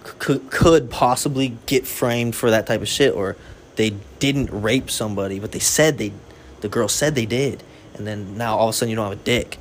could, 0.03 0.51
could 0.51 0.91
possibly 0.91 1.57
get 1.65 1.87
framed 1.87 2.35
for 2.35 2.51
that 2.51 2.67
type 2.67 2.81
of 2.81 2.87
shit, 2.87 3.15
or 3.15 3.35
they 3.77 3.95
didn't 4.19 4.51
rape 4.51 4.91
somebody, 4.91 5.39
but 5.39 5.51
they 5.51 5.59
said 5.59 5.97
they, 5.97 6.13
the 6.61 6.69
girl 6.69 6.87
said 6.87 7.15
they 7.15 7.25
did. 7.25 7.63
And 7.95 8.05
then 8.05 8.37
now 8.37 8.57
all 8.57 8.69
of 8.69 8.75
a 8.75 8.77
sudden 8.77 8.91
you 8.91 8.95
don't 8.95 9.09
have 9.09 9.19
a 9.19 9.23
dick. 9.23 9.57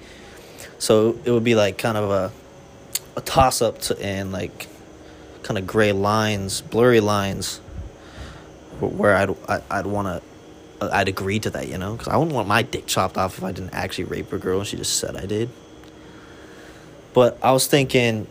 So 0.78 1.18
it 1.24 1.30
would 1.30 1.44
be 1.44 1.54
like 1.54 1.78
kind 1.78 1.96
of 1.96 2.10
a, 2.10 2.32
a 3.16 3.20
toss 3.20 3.60
up 3.60 3.80
to, 3.82 4.00
and 4.00 4.32
like 4.32 4.68
kind 5.42 5.58
of 5.58 5.66
gray 5.66 5.92
lines, 5.92 6.60
blurry 6.60 7.00
lines 7.00 7.58
where 8.80 9.16
I'd 9.16 9.34
I'd 9.70 9.86
want 9.86 10.06
to 10.08 10.22
I'd 10.80 11.08
agree 11.08 11.40
to 11.40 11.50
that, 11.50 11.68
you 11.68 11.78
know, 11.78 11.92
because 11.92 12.08
I 12.08 12.16
wouldn't 12.16 12.34
want 12.34 12.46
my 12.46 12.62
dick 12.62 12.86
chopped 12.86 13.18
off 13.18 13.38
if 13.38 13.44
I 13.44 13.52
didn't 13.52 13.74
actually 13.74 14.04
rape 14.04 14.32
a 14.32 14.38
girl 14.38 14.60
and 14.60 14.68
she 14.68 14.76
just 14.76 14.98
said 14.98 15.16
I 15.16 15.26
did. 15.26 15.50
But 17.14 17.38
I 17.42 17.50
was 17.52 17.66
thinking 17.66 18.28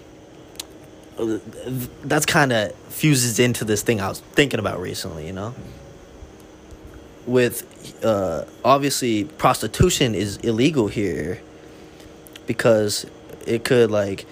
that's 2.04 2.26
kind 2.26 2.54
of 2.54 2.74
fuses 2.90 3.40
into 3.40 3.66
this 3.66 3.82
thing 3.82 4.00
I 4.00 4.08
was 4.08 4.20
thinking 4.20 4.60
about 4.60 4.80
recently, 4.80 5.26
you 5.28 5.34
know. 5.34 5.54
With 7.26 8.06
uh, 8.06 8.46
obviously 8.64 9.26
prostitution 9.26 10.16
is 10.16 10.38
illegal 10.38 10.88
here 10.88 11.42
because 12.48 13.06
it 13.46 13.64
could 13.64 13.92
like 13.92 14.26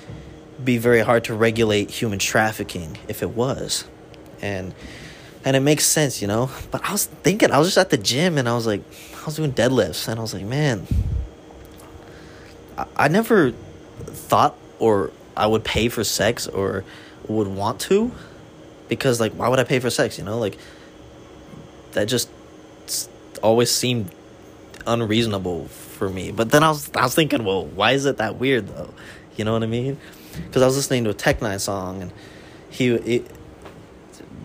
be 0.64 0.78
very 0.78 1.02
hard 1.02 1.26
to 1.26 1.36
regulate 1.36 1.92
human 1.92 2.18
trafficking 2.18 2.98
if 3.08 3.22
it 3.22 3.30
was, 3.30 3.86
and 4.42 4.74
and 5.44 5.56
it 5.56 5.60
makes 5.60 5.86
sense, 5.86 6.22
you 6.22 6.28
know. 6.28 6.50
But 6.72 6.84
I 6.84 6.92
was 6.92 7.06
thinking, 7.06 7.52
I 7.52 7.60
was 7.60 7.68
just 7.68 7.78
at 7.78 7.92
the 7.92 7.98
gym 7.98 8.40
and 8.40 8.50
I 8.50 8.56
was 8.56 8.66
like, 8.66 8.82
I 9.22 9.26
was 9.26 9.36
doing 9.36 9.54
deadlifts 9.54 10.08
and 10.08 10.18
I 10.18 10.22
was 10.22 10.34
like, 10.34 10.44
man, 10.44 10.88
I, 12.78 12.86
I 12.96 13.08
never 13.10 13.52
thought 14.00 14.56
or 14.80 15.12
I 15.38 15.46
would 15.46 15.64
pay 15.64 15.90
for 15.90 16.04
sex 16.04 16.48
or 16.48 16.84
would 17.28 17.48
want 17.48 17.80
to 17.82 18.12
because 18.88 19.20
like 19.20 19.34
why 19.34 19.48
would 19.48 19.60
I 19.60 19.64
pay 19.64 19.80
for 19.80 19.90
sex, 19.90 20.18
you 20.18 20.24
know? 20.24 20.40
Like 20.40 20.58
that 21.92 22.06
just 22.06 22.30
always 23.44 23.70
seemed 23.70 24.12
unreasonable 24.88 25.68
for 25.96 26.10
me. 26.10 26.32
But 26.32 26.52
then 26.52 26.64
I 26.64 26.70
was 26.70 26.92
I 26.96 27.04
was 27.04 27.16
thinking, 27.16 27.44
well, 27.44 27.66
why 27.66 27.94
is 27.94 28.06
it 28.06 28.18
that 28.18 28.38
weird 28.38 28.68
though? 28.68 28.94
You 29.36 29.46
know 29.46 29.54
what 29.54 29.64
I 29.64 29.68
mean? 29.68 29.98
Because 30.36 30.62
I 30.62 30.66
was 30.66 30.76
listening 30.76 31.06
to 31.06 31.10
a 31.10 31.14
Tech 31.14 31.40
N9ne 31.40 31.60
song 31.60 32.02
and 32.04 32.14
he 32.70 32.90
it, 32.90 33.32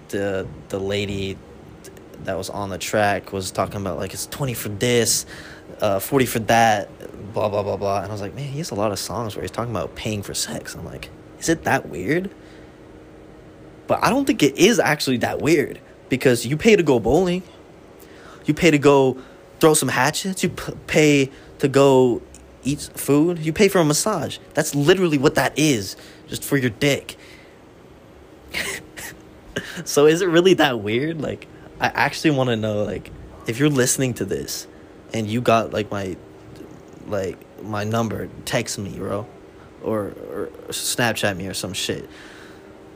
the 0.09 0.47
the 0.69 0.78
lady 0.78 1.37
that 2.25 2.37
was 2.37 2.50
on 2.50 2.71
the 2.71 2.78
track 2.78 3.33
was 3.33 3.50
talking 3.50 3.80
about 3.80 3.99
like 3.99 4.12
it's 4.12 4.26
20 4.26 4.54
for 4.54 4.69
this 4.69 5.25
uh 5.80 5.99
40 5.99 6.26
for 6.26 6.38
that 6.40 7.33
blah 7.33 7.49
blah 7.49 7.62
blah 7.62 7.76
blah 7.76 7.99
and 7.99 8.09
i 8.09 8.12
was 8.12 8.21
like 8.21 8.35
man 8.35 8.47
he 8.49 8.59
has 8.59 8.71
a 8.71 8.75
lot 8.75 8.92
of 8.92 8.99
songs 8.99 9.35
where 9.35 9.42
he's 9.42 9.50
talking 9.50 9.71
about 9.71 9.95
paying 9.95 10.23
for 10.23 10.35
sex 10.35 10.75
i'm 10.75 10.85
like 10.85 11.09
is 11.38 11.49
it 11.49 11.64
that 11.64 11.88
weird 11.88 12.30
but 13.87 14.02
i 14.04 14.11
don't 14.11 14.26
think 14.26 14.42
it 14.42 14.57
is 14.59 14.78
actually 14.78 15.16
that 15.16 15.40
weird 15.40 15.80
because 16.09 16.45
you 16.45 16.57
pay 16.57 16.76
to 16.76 16.83
go 16.83 17.00
bowling 17.00 17.42
you 18.45 18.52
pay 18.52 18.71
to 18.71 18.78
go 18.78 19.16
throw 19.60 19.74
some 19.74 19.88
hatchets 19.88 20.42
you 20.42 20.48
p- 20.48 20.72
pay 20.86 21.30
to 21.58 21.68
go 21.68 22.22
eat 22.64 22.90
food 22.94 23.38
you 23.38 23.52
pay 23.52 23.68
for 23.68 23.78
a 23.78 23.84
massage 23.84 24.38
that's 24.54 24.74
literally 24.74 25.18
what 25.18 25.34
that 25.34 25.58
is 25.58 25.96
just 26.28 26.44
for 26.44 26.56
your 26.56 26.70
dick 26.70 27.16
so 29.84 30.06
is 30.06 30.22
it 30.22 30.26
really 30.26 30.54
that 30.54 30.80
weird? 30.80 31.20
Like, 31.20 31.46
I 31.80 31.86
actually 31.86 32.32
want 32.32 32.50
to 32.50 32.56
know, 32.56 32.84
like, 32.84 33.10
if 33.46 33.58
you're 33.58 33.70
listening 33.70 34.14
to 34.14 34.24
this 34.24 34.66
and 35.12 35.26
you 35.26 35.40
got 35.40 35.72
like 35.72 35.90
my, 35.90 36.16
like 37.06 37.38
my 37.62 37.84
number, 37.84 38.28
text 38.44 38.78
me, 38.78 38.96
bro, 38.96 39.26
or 39.82 40.12
or 40.30 40.50
Snapchat 40.68 41.36
me 41.36 41.46
or 41.46 41.54
some 41.54 41.72
shit, 41.72 42.08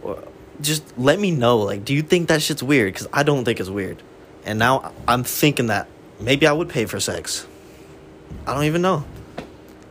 or 0.03 0.23
just 0.61 0.97
let 0.99 1.19
me 1.19 1.31
know. 1.31 1.59
Like, 1.59 1.85
do 1.85 1.95
you 1.95 2.03
think 2.03 2.29
that 2.29 2.43
shit's 2.43 2.63
weird? 2.63 2.93
Because 2.93 3.09
I 3.13 3.23
don't 3.23 3.45
think 3.45 3.59
it's 3.59 3.71
weird. 3.71 4.03
And 4.45 4.59
now 4.59 4.93
I'm 5.09 5.25
thinking 5.25 5.69
that 5.69 5.89
maybe 6.21 6.47
I 6.47 6.53
would 6.53 6.69
pay 6.69 6.87
for 6.87 7.01
sex. 7.01 7.47
I 8.47 8.55
don't 8.55 8.65
even 8.65 8.83
know. 8.83 9.05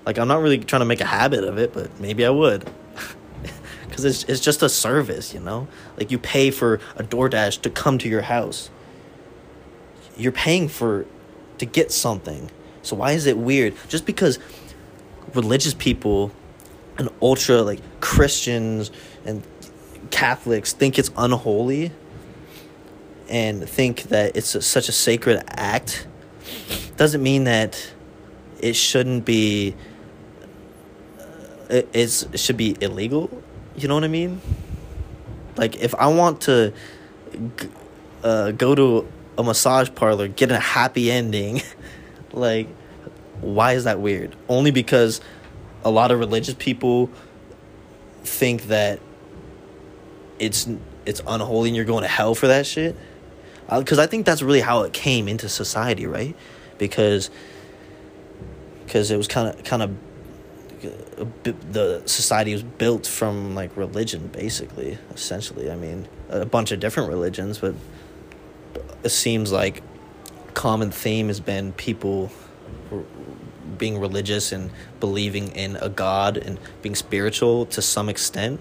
Like 0.05 0.17
I'm 0.17 0.27
not 0.27 0.41
really 0.41 0.57
trying 0.57 0.81
to 0.81 0.85
make 0.85 1.01
a 1.01 1.05
habit 1.05 1.43
of 1.43 1.57
it, 1.57 1.73
but 1.73 1.99
maybe 1.99 2.25
I 2.25 2.29
would. 2.29 2.69
Cuz 3.91 4.05
it's 4.05 4.23
it's 4.25 4.41
just 4.41 4.61
a 4.61 4.69
service, 4.69 5.33
you 5.33 5.39
know? 5.39 5.67
Like 5.97 6.11
you 6.11 6.19
pay 6.19 6.51
for 6.51 6.79
a 6.95 7.03
DoorDash 7.03 7.61
to 7.61 7.69
come 7.69 7.97
to 7.99 8.09
your 8.09 8.23
house. 8.23 8.69
You're 10.17 10.31
paying 10.31 10.67
for 10.67 11.05
to 11.57 11.65
get 11.65 11.91
something. 11.91 12.51
So 12.81 12.95
why 12.95 13.13
is 13.13 13.25
it 13.25 13.37
weird? 13.37 13.73
Just 13.87 14.05
because 14.05 14.39
religious 15.33 15.73
people 15.73 16.31
and 16.97 17.09
ultra 17.21 17.61
like 17.61 17.79
Christians 18.01 18.91
and 19.25 19.43
Catholics 20.11 20.73
think 20.73 20.99
it's 20.99 21.09
unholy 21.17 21.91
and 23.29 23.67
think 23.67 24.03
that 24.03 24.35
it's 24.35 24.53
a, 24.53 24.61
such 24.61 24.89
a 24.89 24.91
sacred 24.91 25.43
act 25.47 26.07
doesn't 26.97 27.23
mean 27.23 27.45
that 27.45 27.91
it 28.59 28.75
shouldn't 28.75 29.25
be 29.25 29.75
uh, 31.19 31.23
it, 31.69 31.89
it's, 31.93 32.23
it 32.23 32.39
should 32.39 32.57
be 32.57 32.75
illegal 32.81 33.29
you 33.75 33.87
know 33.87 33.95
what 33.95 34.03
i 34.03 34.07
mean? 34.07 34.39
Like 35.55 35.77
if 35.77 35.95
i 35.95 36.07
want 36.07 36.41
to 36.41 36.73
g- 37.57 37.69
uh, 38.23 38.51
go 38.51 38.75
to 38.75 39.07
a 39.37 39.43
massage 39.43 39.89
parlor 39.95 40.27
get 40.27 40.51
a 40.51 40.59
happy 40.59 41.11
ending 41.11 41.61
like 42.33 42.67
why 43.43 43.73
is 43.73 43.83
that 43.83 43.99
weird? 43.99 44.35
Only 44.47 44.71
because 44.71 45.21
a 45.83 45.91
lot 45.91 46.11
of 46.11 46.19
religious 46.19 46.55
people 46.57 47.09
think 48.23 48.63
that 48.63 48.99
it's 50.39 50.67
it's 51.05 51.21
unholy 51.27 51.69
and 51.69 51.75
you're 51.75 51.85
going 51.85 52.03
to 52.03 52.07
hell 52.07 52.35
for 52.35 52.47
that 52.47 52.65
shit? 52.65 52.95
Because 53.69 53.99
uh, 53.99 54.03
I 54.03 54.07
think 54.07 54.25
that's 54.25 54.41
really 54.41 54.61
how 54.61 54.83
it 54.83 54.93
came 54.93 55.27
into 55.27 55.49
society, 55.49 56.05
right? 56.05 56.35
Because 56.87 57.29
because 58.85 59.09
it 59.09 59.17
was 59.17 59.27
kind 59.27 59.47
of 59.47 59.63
kind 59.63 59.81
of 59.81 59.95
the 61.43 62.03
society 62.05 62.51
was 62.53 62.63
built 62.63 63.07
from 63.07 63.55
like 63.55 63.75
religion, 63.77 64.27
basically, 64.27 64.97
essentially. 65.13 65.71
I 65.71 65.75
mean, 65.75 66.07
a 66.29 66.45
bunch 66.45 66.71
of 66.71 66.79
different 66.79 67.09
religions, 67.09 67.59
but 67.59 67.73
it 69.03 69.09
seems 69.09 69.51
like 69.51 69.81
common 70.53 70.91
theme 70.91 71.27
has 71.27 71.39
been 71.39 71.71
people 71.73 72.31
being 73.77 73.99
religious 73.99 74.51
and 74.51 74.71
believing 74.99 75.47
in 75.49 75.77
a 75.77 75.89
god 75.89 76.37
and 76.37 76.59
being 76.81 76.95
spiritual 76.95 77.65
to 77.65 77.81
some 77.81 78.09
extent 78.09 78.59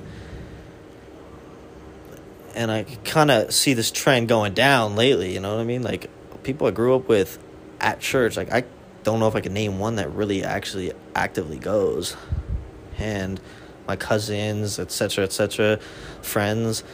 and 2.54 2.70
I 2.70 2.84
kind 3.04 3.30
of 3.30 3.52
see 3.52 3.74
this 3.74 3.90
trend 3.90 4.28
going 4.28 4.54
down 4.54 4.96
lately. 4.96 5.34
You 5.34 5.40
know 5.40 5.54
what 5.54 5.60
I 5.60 5.64
mean? 5.64 5.82
Like 5.82 6.10
people 6.42 6.66
I 6.66 6.70
grew 6.70 6.94
up 6.94 7.08
with 7.08 7.38
at 7.82 8.00
church, 8.00 8.36
like 8.36 8.52
I 8.52 8.64
don't 9.02 9.20
know 9.20 9.28
if 9.28 9.34
I 9.34 9.40
can 9.40 9.52
name 9.52 9.78
one 9.78 9.96
that 9.96 10.10
really 10.12 10.44
actually 10.44 10.92
actively 11.14 11.58
goes, 11.58 12.16
and 12.98 13.40
my 13.86 13.96
cousins, 13.96 14.78
etc., 14.78 15.24
etc., 15.24 15.78
friends, 16.22 16.84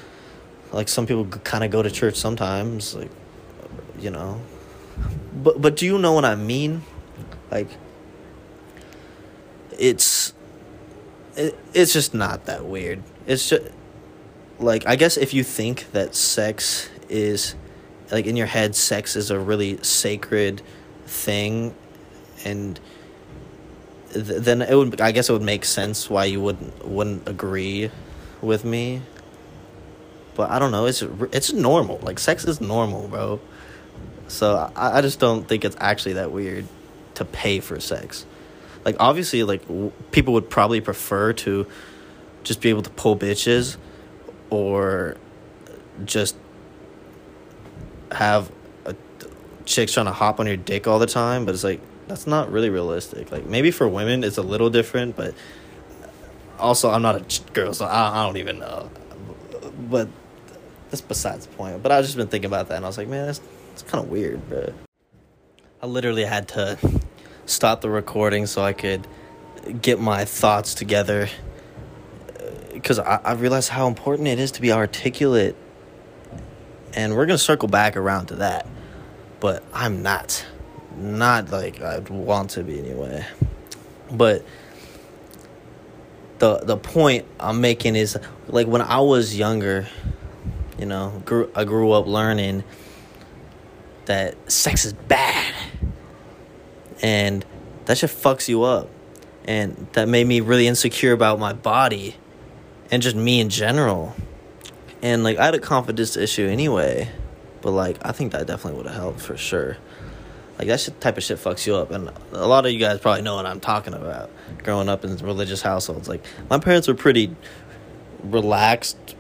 like 0.73 0.89
some 0.89 1.07
people 1.07 1.27
kind 1.27 1.65
of 1.65 1.71
go 1.71 1.83
to 1.83 1.91
church 1.91 2.17
sometimes, 2.17 2.95
like 2.95 3.11
you 3.99 4.11
know, 4.11 4.41
but 5.35 5.61
but 5.61 5.77
do 5.77 5.87
you 5.87 5.99
know 5.99 6.13
what 6.13 6.25
I 6.25 6.35
mean? 6.35 6.83
Like 7.51 7.69
it's 9.79 10.33
it, 11.37 11.59
it's 11.75 11.93
just 11.93 12.15
not 12.15 12.47
that 12.47 12.65
weird. 12.65 13.03
It's 13.27 13.49
just 13.49 13.71
like 14.59 14.87
I 14.87 14.97
guess 14.97 15.17
if 15.17 15.35
you 15.35 15.45
think 15.45 15.91
that 15.93 16.15
sex 16.15 16.89
is 17.09 17.55
like 18.11 18.27
in 18.27 18.37
your 18.37 18.47
head 18.47 18.75
sex 18.75 19.17
is 19.17 19.31
a 19.31 19.39
really 19.39 19.83
sacred 19.83 20.63
thing 21.09 21.75
and 22.45 22.79
th- 24.13 24.43
then 24.43 24.63
it 24.63 24.75
would 24.75 25.01
I 25.01 25.13
guess 25.13 25.29
it 25.29 25.33
would 25.33 25.43
make 25.43 25.65
sense 25.65 26.09
why 26.09 26.27
you 26.27 26.41
wouldn't 26.41 26.87
wouldn't 26.87 27.29
agree 27.29 27.91
with 28.41 28.65
me. 28.65 29.03
But 30.35 30.51
I 30.51 30.59
don't 30.59 30.71
know 30.71 30.87
it's 30.87 31.03
it's 31.33 31.53
normal 31.53 31.99
like 32.03 32.19
sex 32.19 32.45
is 32.45 32.61
normal 32.61 33.09
bro. 33.09 33.41
So 34.29 34.71
I, 34.77 34.99
I 34.99 35.01
just 35.01 35.19
don't 35.19 35.49
think 35.49 35.65
it's 35.65 35.77
actually 35.81 36.15
that 36.15 36.31
weird 36.31 36.67
to 37.15 37.25
pay 37.25 37.61
for 37.61 37.81
sex. 37.81 38.27
Like 38.85 38.97
obviously 39.01 39.43
like 39.43 39.63
w- 39.63 39.93
people 40.13 40.35
would 40.35 40.51
probably 40.51 40.81
prefer 40.81 41.33
to 41.33 41.67
just 42.45 42.61
be 42.61 42.69
able 42.69 42.83
to 42.83 42.91
pull 42.91 43.17
bitches 43.17 43.77
or 44.51 45.17
just 46.05 46.37
have 48.13 48.51
chicks 49.69 49.93
trying 49.93 50.07
to 50.07 50.13
hop 50.13 50.41
on 50.41 50.47
your 50.47 50.57
dick 50.57 50.87
all 50.87 50.99
the 50.99 51.07
time, 51.07 51.45
but 51.45 51.55
it's 51.55 51.65
like 51.65 51.81
that's 52.09 52.27
not 52.27 52.51
really 52.51 52.71
realistic. 52.71 53.31
Like 53.31 53.47
maybe 53.47 53.71
for 53.71 53.87
women 53.89 54.25
it's 54.25 54.39
a 54.39 54.43
little 54.43 54.71
different, 54.71 55.17
but 55.17 55.35
also 56.59 56.91
I'm 56.91 57.03
not 57.03 57.17
a 57.17 57.53
girl, 57.53 57.73
so 57.75 57.85
I, 57.85 58.21
I 58.21 58.27
don't 58.27 58.39
even 58.39 58.59
know. 58.59 58.91
But 59.91 60.09
that's 60.91 61.01
besides 61.01 61.47
the 61.47 61.55
point. 61.55 61.83
But 61.83 61.93
I've 61.93 62.05
just 62.05 62.17
been 62.17 62.29
thinking 62.29 62.49
about 62.49 62.69
that, 62.69 62.77
and 62.77 62.85
I 62.85 62.89
was 62.89 62.99
like, 62.99 63.09
man, 63.09 63.27
that's 63.27 63.41
it's 63.73 63.83
kind 63.83 64.03
of 64.03 64.11
weird, 64.11 64.49
bro. 64.49 64.73
I 65.81 65.87
literally 65.87 66.25
had 66.25 66.49
to 66.49 66.79
stop 67.47 67.81
the 67.81 67.91
recording 67.91 68.47
so 68.47 68.63
I 68.63 68.73
could 68.73 69.07
get 69.81 70.01
my 70.01 70.25
thoughts 70.25 70.75
together 70.75 71.29
because 72.73 72.99
I, 72.99 73.21
I 73.25 73.33
realized 73.33 73.69
how 73.69 73.87
important 73.87 74.29
it 74.29 74.39
is 74.39 74.53
to 74.53 74.61
be 74.61 74.73
articulate. 74.73 75.57
And 76.95 77.15
we're 77.15 77.27
going 77.27 77.39
to 77.39 77.45
circle 77.45 77.69
back 77.69 77.97
around 77.97 78.27
to 78.27 78.37
that. 78.37 78.67
But 79.41 79.63
I'm 79.73 80.03
not. 80.03 80.45
Not 80.97 81.51
like 81.51 81.81
I'd 81.81 82.09
want 82.09 82.51
to 82.51 82.65
be 82.65 82.79
anyway. 82.79 83.25
But 84.11 84.45
the 86.39 86.59
the 86.59 86.77
point 86.77 87.27
I'm 87.39 87.61
making 87.61 87.97
is 87.97 88.19
like 88.49 88.67
when 88.67 88.83
I 88.83 89.01
was 89.01 89.37
younger, 89.37 89.87
you 90.79 90.87
know, 90.87 91.23
grew, 91.25 91.51
I 91.55 91.65
grew 91.65 91.93
up 91.93 92.07
learning 92.07 92.65
that 94.09 94.51
sex 94.51 94.85
is 94.85 94.93
bad. 94.93 95.55
And 97.03 97.45
that 97.85 97.99
shit 97.99 98.11
fucks 98.11 98.49
you 98.49 98.65
up. 98.65 98.89
And 99.45 99.87
that 99.93 100.09
made 100.09 100.27
me 100.27 100.41
really 100.41 100.67
insecure 100.67 101.13
about 101.13 101.39
my 101.39 101.53
body 101.53 102.17
and 102.91 103.03
just 103.03 103.17
me 103.17 103.41
in 103.41 103.49
general. 103.51 104.15
And 105.01 105.23
like 105.23 105.39
I 105.39 105.45
had 105.47 105.55
a 105.55 105.61
confidence 105.61 106.17
issue 106.17 106.47
anyway, 106.47 107.11
but 107.63 107.73
like 107.73 107.99
I 108.03 108.13
think 108.13 108.33
that 108.33 108.47
definitely 108.47 108.79
would 108.79 108.87
have 108.87 109.01
helped 109.01 109.21
for 109.21 109.37
sure. 109.37 109.77
Like 110.59 110.69
that 110.69 110.81
shit, 110.81 111.01
type 111.01 111.17
of 111.17 111.23
shit 111.23 111.39
fucks 111.39 111.67
you 111.67 111.77
up, 111.77 111.91
and 111.93 112.11
a 112.33 112.47
lot 112.47 112.67
of 112.67 112.73
you 112.73 112.81
guys 112.81 112.99
probably 112.99 113.23
know 113.23 113.37
what 113.37 113.47
I'm 113.47 113.61
talking 113.61 113.95
about. 113.95 114.31
Growing 114.65 114.89
up 114.89 115.05
in 115.05 115.17
religious 115.19 115.63
households, 115.63 116.09
like 116.09 116.25
my 116.51 116.59
parents 116.59 116.89
were 116.89 116.95
pretty 116.95 117.35
relaxed 118.25 119.15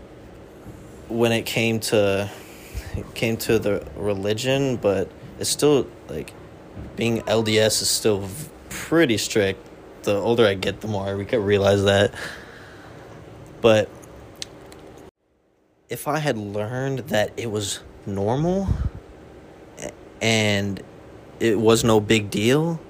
when 1.08 1.32
it 1.32 1.46
came 1.46 1.78
to 1.80 2.28
it 2.96 3.14
came 3.14 3.36
to 3.38 3.58
the 3.58 3.86
religion, 3.96 4.76
but 4.76 5.10
it's 5.38 5.50
still 5.50 5.86
like 6.08 6.32
being 6.96 7.22
LDS 7.22 7.82
is 7.82 7.88
still 7.88 8.28
pretty 8.68 9.18
strict. 9.18 9.64
The 10.02 10.14
older 10.14 10.46
I 10.46 10.54
get, 10.54 10.80
the 10.80 10.88
more 10.88 11.06
I 11.06 11.10
realize 11.10 11.84
that. 11.84 12.14
But 13.60 13.88
if 15.88 16.06
I 16.08 16.18
had 16.18 16.36
learned 16.36 17.00
that 17.10 17.32
it 17.36 17.50
was 17.50 17.80
normal 18.08 18.68
and 20.20 20.82
it 21.40 21.58
was 21.58 21.84
no 21.84 22.00
big 22.00 22.30
deal, 22.30 22.80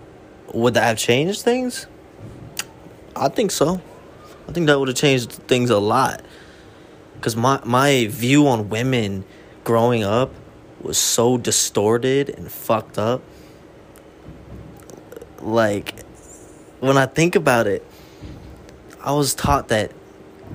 would 0.53 0.75
that 0.75 0.85
have 0.85 0.99
changed 0.99 1.43
things? 1.43 1.87
I 3.15 3.29
think 3.29 3.51
so. 3.51 3.81
I 4.49 4.53
think 4.53 4.67
that 4.67 4.79
would 4.79 4.89
have 4.89 4.97
changed 4.97 5.33
things 5.33 5.71
a 5.71 5.79
lot. 5.79 6.23
Cause 7.21 7.37
my 7.37 7.61
my 7.65 8.07
view 8.09 8.47
on 8.47 8.69
women 8.69 9.25
growing 9.65 10.05
up 10.05 10.33
was 10.81 10.97
so 10.97 11.37
distorted 11.37 12.31
and 12.31 12.51
fucked 12.51 12.97
up. 12.97 13.23
Like 15.41 15.95
when 16.81 16.97
I 16.97 17.07
think 17.07 17.35
about 17.35 17.67
it, 17.67 17.85
I 19.03 19.13
was 19.13 19.35
taught 19.35 19.69
that 19.69 19.93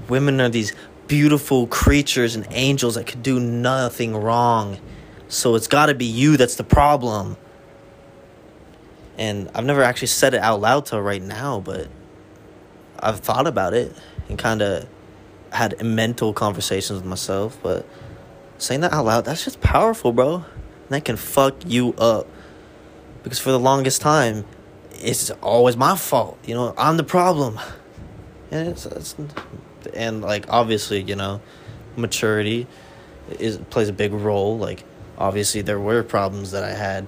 women 0.08 0.40
are 0.40 0.50
these 0.50 0.74
beautiful 1.14 1.68
creatures 1.68 2.36
and 2.36 2.44
angels 2.50 2.96
that 2.96 3.06
could 3.06 3.22
do 3.22 3.40
nothing 3.40 4.16
wrong. 4.16 4.80
So 5.28 5.54
it's 5.54 5.68
got 5.68 5.86
to 5.86 5.94
be 5.94 6.06
you 6.06 6.38
that's 6.38 6.56
the 6.56 6.64
problem. 6.64 7.38
And 9.16 9.48
I've 9.54 9.64
never 9.64 9.84
actually 9.84 10.08
said 10.08 10.34
it 10.34 10.42
out 10.42 10.60
loud 10.60 10.88
till 10.88 11.00
right 11.00 11.22
now, 11.22 11.60
but 11.60 11.88
I've 13.00 13.20
thought 13.20 13.46
about 13.46 13.76
it 13.76 13.96
and 14.28 14.40
kind 14.40 14.64
of 14.64 14.88
had 15.52 15.80
mental 15.86 16.34
conversations 16.34 16.98
with 16.98 17.06
myself. 17.06 17.60
But 17.62 17.86
saying 18.58 18.82
that 18.82 18.92
out 18.92 19.06
loud, 19.06 19.26
that's 19.26 19.44
just 19.44 19.62
powerful, 19.62 20.14
bro. 20.14 20.38
And 20.38 20.90
that 20.90 21.06
can 21.06 21.16
fuck 21.16 21.58
you 21.64 21.94
up. 22.00 22.26
Because 23.22 23.38
for 23.38 23.52
the 23.52 23.60
longest 23.60 24.02
time, 24.02 24.46
it's 24.94 25.30
always 25.30 25.78
my 25.78 25.96
fault. 25.96 26.40
You 26.44 26.56
know, 26.56 26.74
I'm 26.76 26.98
the 26.98 27.04
problem. 27.04 27.60
And 28.50 28.70
it's, 28.70 28.88
it's 28.88 29.16
and 29.94 30.22
like 30.22 30.46
obviously 30.50 31.02
you 31.02 31.16
know 31.16 31.42
maturity 31.96 32.68
is 33.40 33.58
plays 33.70 33.90
a 33.90 33.94
big 33.94 34.12
role 34.12 34.58
like 34.58 34.84
obviously 35.18 35.62
there 35.62 35.80
were 35.80 36.04
problems 36.04 36.52
that 36.52 36.64
I 36.64 36.72
had 36.72 37.08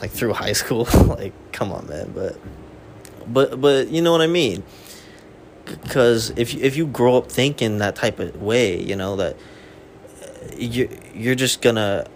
like 0.00 0.10
through 0.10 0.32
high 0.44 0.52
school. 0.52 0.86
like, 1.06 1.32
come 1.52 1.72
on, 1.72 1.86
man, 1.86 2.12
but 2.14 2.38
but 3.26 3.60
but 3.60 3.88
you 3.88 4.02
know 4.02 4.12
what 4.12 4.20
I 4.20 4.26
mean? 4.26 4.62
Because 5.64 6.30
if 6.36 6.54
if 6.54 6.76
you 6.76 6.86
grow 6.86 7.16
up 7.16 7.30
thinking 7.30 7.78
that 7.78 7.96
type 7.96 8.18
of 8.18 8.40
way, 8.40 8.80
you 8.80 8.96
know 8.96 9.16
that 9.16 9.36
uh, 10.22 10.26
you 10.56 10.88
you're 11.14 11.34
just 11.34 11.62
gonna 11.62 12.06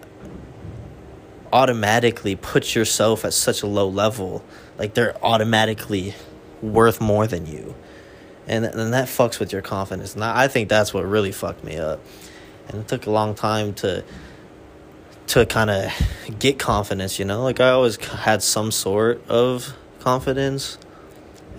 automatically 1.50 2.36
put 2.36 2.74
yourself 2.74 3.24
at 3.24 3.32
such 3.32 3.62
a 3.62 3.66
low 3.66 3.88
level, 3.88 4.44
like 4.78 4.92
they're 4.92 5.16
automatically 5.24 6.14
worth 6.60 7.00
more 7.00 7.26
than 7.26 7.46
you, 7.46 7.74
and 8.48 8.64
and 8.64 8.92
that 8.92 9.08
fucks 9.08 9.38
with 9.38 9.52
your 9.52 9.62
confidence. 9.62 10.14
And 10.14 10.24
I 10.24 10.48
think 10.48 10.68
that's 10.68 10.92
what 10.92 11.04
really 11.04 11.32
fucked 11.32 11.62
me 11.62 11.76
up, 11.76 12.00
and 12.68 12.80
it 12.80 12.88
took 12.88 13.06
a 13.06 13.10
long 13.10 13.34
time 13.34 13.74
to 13.74 14.04
to 15.28 15.46
kind 15.46 15.70
of 15.70 15.92
get 16.38 16.58
confidence. 16.58 17.18
You 17.18 17.24
know, 17.24 17.42
like 17.42 17.60
I 17.60 17.70
always 17.70 17.96
had 17.96 18.42
some 18.42 18.70
sort 18.72 19.26
of 19.28 19.74
confidence. 20.00 20.78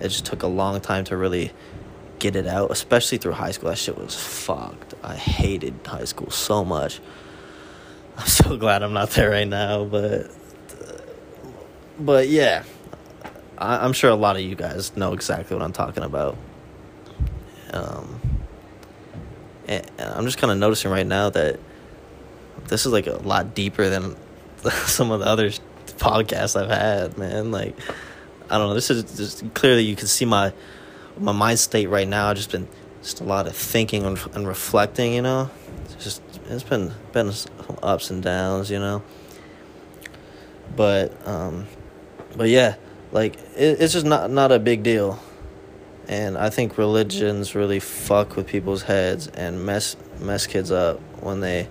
It 0.00 0.08
just 0.08 0.26
took 0.26 0.42
a 0.42 0.48
long 0.48 0.80
time 0.80 1.04
to 1.04 1.16
really 1.16 1.52
get 2.18 2.36
it 2.36 2.46
out, 2.46 2.70
especially 2.70 3.18
through 3.18 3.32
high 3.32 3.52
school. 3.52 3.70
That 3.70 3.78
shit 3.78 3.96
was 3.96 4.14
fucked. 4.14 4.94
I 5.02 5.14
hated 5.14 5.74
high 5.86 6.04
school 6.04 6.30
so 6.30 6.64
much. 6.64 7.00
I'm 8.16 8.26
so 8.26 8.56
glad 8.58 8.82
I'm 8.82 8.92
not 8.92 9.10
there 9.10 9.30
right 9.30 9.48
now, 9.48 9.84
but 9.84 10.30
but 11.98 12.28
yeah, 12.28 12.64
I, 13.58 13.84
am 13.84 13.92
sure 13.92 14.10
a 14.10 14.14
lot 14.14 14.36
of 14.36 14.42
you 14.42 14.54
guys 14.54 14.96
know 14.96 15.12
exactly 15.12 15.56
what 15.56 15.62
I'm 15.62 15.72
talking 15.72 16.02
about. 16.02 16.36
Um, 17.72 18.20
and 19.66 19.88
I'm 19.98 20.24
just 20.24 20.38
kind 20.38 20.50
of 20.50 20.58
noticing 20.58 20.90
right 20.90 21.06
now 21.06 21.30
that 21.30 21.60
this 22.66 22.86
is 22.86 22.92
like 22.92 23.06
a 23.06 23.16
lot 23.16 23.54
deeper 23.54 23.88
than 23.88 24.16
some 24.86 25.10
of 25.10 25.20
the 25.20 25.26
other 25.26 25.50
podcasts 25.98 26.60
I've 26.60 26.70
had, 26.70 27.18
man. 27.18 27.50
Like, 27.50 27.76
I 28.48 28.58
don't 28.58 28.68
know. 28.68 28.74
This 28.74 28.90
is 28.90 29.16
just 29.16 29.54
clearly 29.54 29.82
you 29.82 29.96
can 29.96 30.06
see 30.06 30.24
my 30.24 30.52
my 31.18 31.32
mind 31.32 31.58
state 31.58 31.86
right 31.86 32.08
now. 32.08 32.28
I've 32.28 32.36
just 32.36 32.50
been 32.50 32.68
just 33.02 33.20
a 33.20 33.24
lot 33.24 33.46
of 33.46 33.54
thinking 33.54 34.04
and, 34.04 34.18
and 34.34 34.46
reflecting. 34.46 35.14
You 35.14 35.22
know, 35.22 35.50
it's 35.84 36.02
just 36.02 36.22
it's 36.48 36.62
been 36.62 36.92
been 37.12 37.32
some 37.32 37.78
ups 37.82 38.10
and 38.10 38.22
downs. 38.22 38.70
You 38.70 38.78
know, 38.78 39.02
but 40.74 41.26
um, 41.26 41.66
but 42.36 42.48
yeah, 42.48 42.74
like 43.12 43.36
it, 43.56 43.80
it's 43.80 43.92
just 43.92 44.06
not 44.06 44.30
not 44.30 44.52
a 44.52 44.58
big 44.58 44.82
deal. 44.82 45.20
And 46.10 46.36
I 46.36 46.50
think 46.50 46.76
religions 46.76 47.54
really 47.54 47.78
fuck 47.78 48.34
with 48.34 48.48
people's 48.48 48.82
heads 48.82 49.28
and 49.28 49.64
mess 49.64 49.96
mess 50.18 50.44
kids 50.44 50.72
up 50.72 50.98
when 51.20 51.38
they 51.38 51.68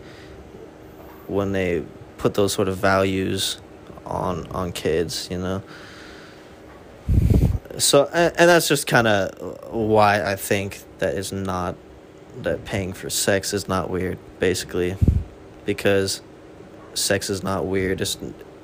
when 1.28 1.52
they 1.52 1.84
put 2.18 2.36
those 2.36 2.54
sort 2.54 2.70
of 2.70 2.78
values 2.78 3.60
on 4.06 4.48
on 4.52 4.72
kids, 4.72 5.28
you 5.30 5.40
know? 5.40 5.62
So 7.80 8.06
and, 8.14 8.34
and 8.40 8.50
that's 8.50 8.70
just 8.70 8.88
kind 8.88 9.08
of 9.08 9.74
why 9.74 10.24
I 10.24 10.38
think 10.38 10.84
that 11.00 11.16
is 11.16 11.34
not 11.34 11.76
that 12.38 12.64
paying 12.64 12.94
for 12.94 13.10
sex 13.10 13.54
is 13.54 13.68
not 13.68 13.90
weird 13.90 14.18
basically. 14.40 14.96
Because 15.66 16.22
sex 16.94 17.30
is 17.30 17.44
not 17.44 17.66
weird. 17.66 18.00
It's 18.00 18.18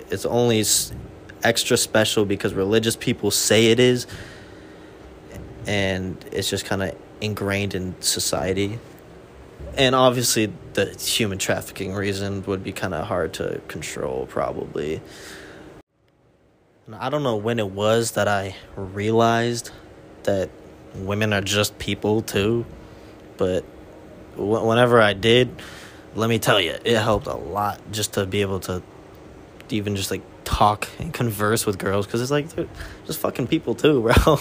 it's 0.09 0.25
only 0.25 0.63
extra 1.43 1.75
special 1.75 2.23
because 2.23 2.53
religious 2.53 2.95
people 2.95 3.29
say 3.29 3.71
it 3.71 3.79
is 3.81 4.07
and 5.67 6.23
it's 6.31 6.49
just 6.49 6.65
kind 6.65 6.83
of 6.83 6.95
ingrained 7.21 7.73
in 7.73 7.99
society 8.01 8.79
and 9.77 9.95
obviously 9.95 10.51
the 10.73 10.85
human 10.99 11.37
trafficking 11.37 11.93
reason 11.93 12.43
would 12.45 12.63
be 12.63 12.71
kind 12.71 12.93
of 12.93 13.05
hard 13.05 13.33
to 13.33 13.61
control 13.67 14.25
probably 14.27 15.01
I 16.93 17.09
don't 17.09 17.23
know 17.23 17.37
when 17.37 17.57
it 17.57 17.71
was 17.71 18.11
that 18.11 18.27
I 18.27 18.55
realized 18.75 19.71
that 20.23 20.51
women 20.93 21.33
are 21.33 21.41
just 21.41 21.79
people 21.79 22.21
too, 22.21 22.65
but 23.37 23.63
whenever 24.37 25.01
I 25.01 25.13
did, 25.13 25.49
let 26.13 26.29
me 26.29 26.37
tell 26.37 26.61
you, 26.61 26.77
it 26.85 26.97
helped 26.97 27.25
a 27.25 27.33
lot 27.33 27.81
just 27.91 28.13
to 28.13 28.27
be 28.27 28.41
able 28.41 28.59
to 28.61 28.83
even 29.69 29.95
just 29.95 30.11
like 30.11 30.21
talk 30.43 30.87
and 30.99 31.11
converse 31.11 31.65
with 31.65 31.79
girls 31.79 32.05
because 32.05 32.21
it's 32.21 32.29
like 32.29 32.49
they're 32.49 32.67
just 33.07 33.19
fucking 33.19 33.47
people 33.47 33.73
too, 33.73 34.01
bro. 34.25 34.37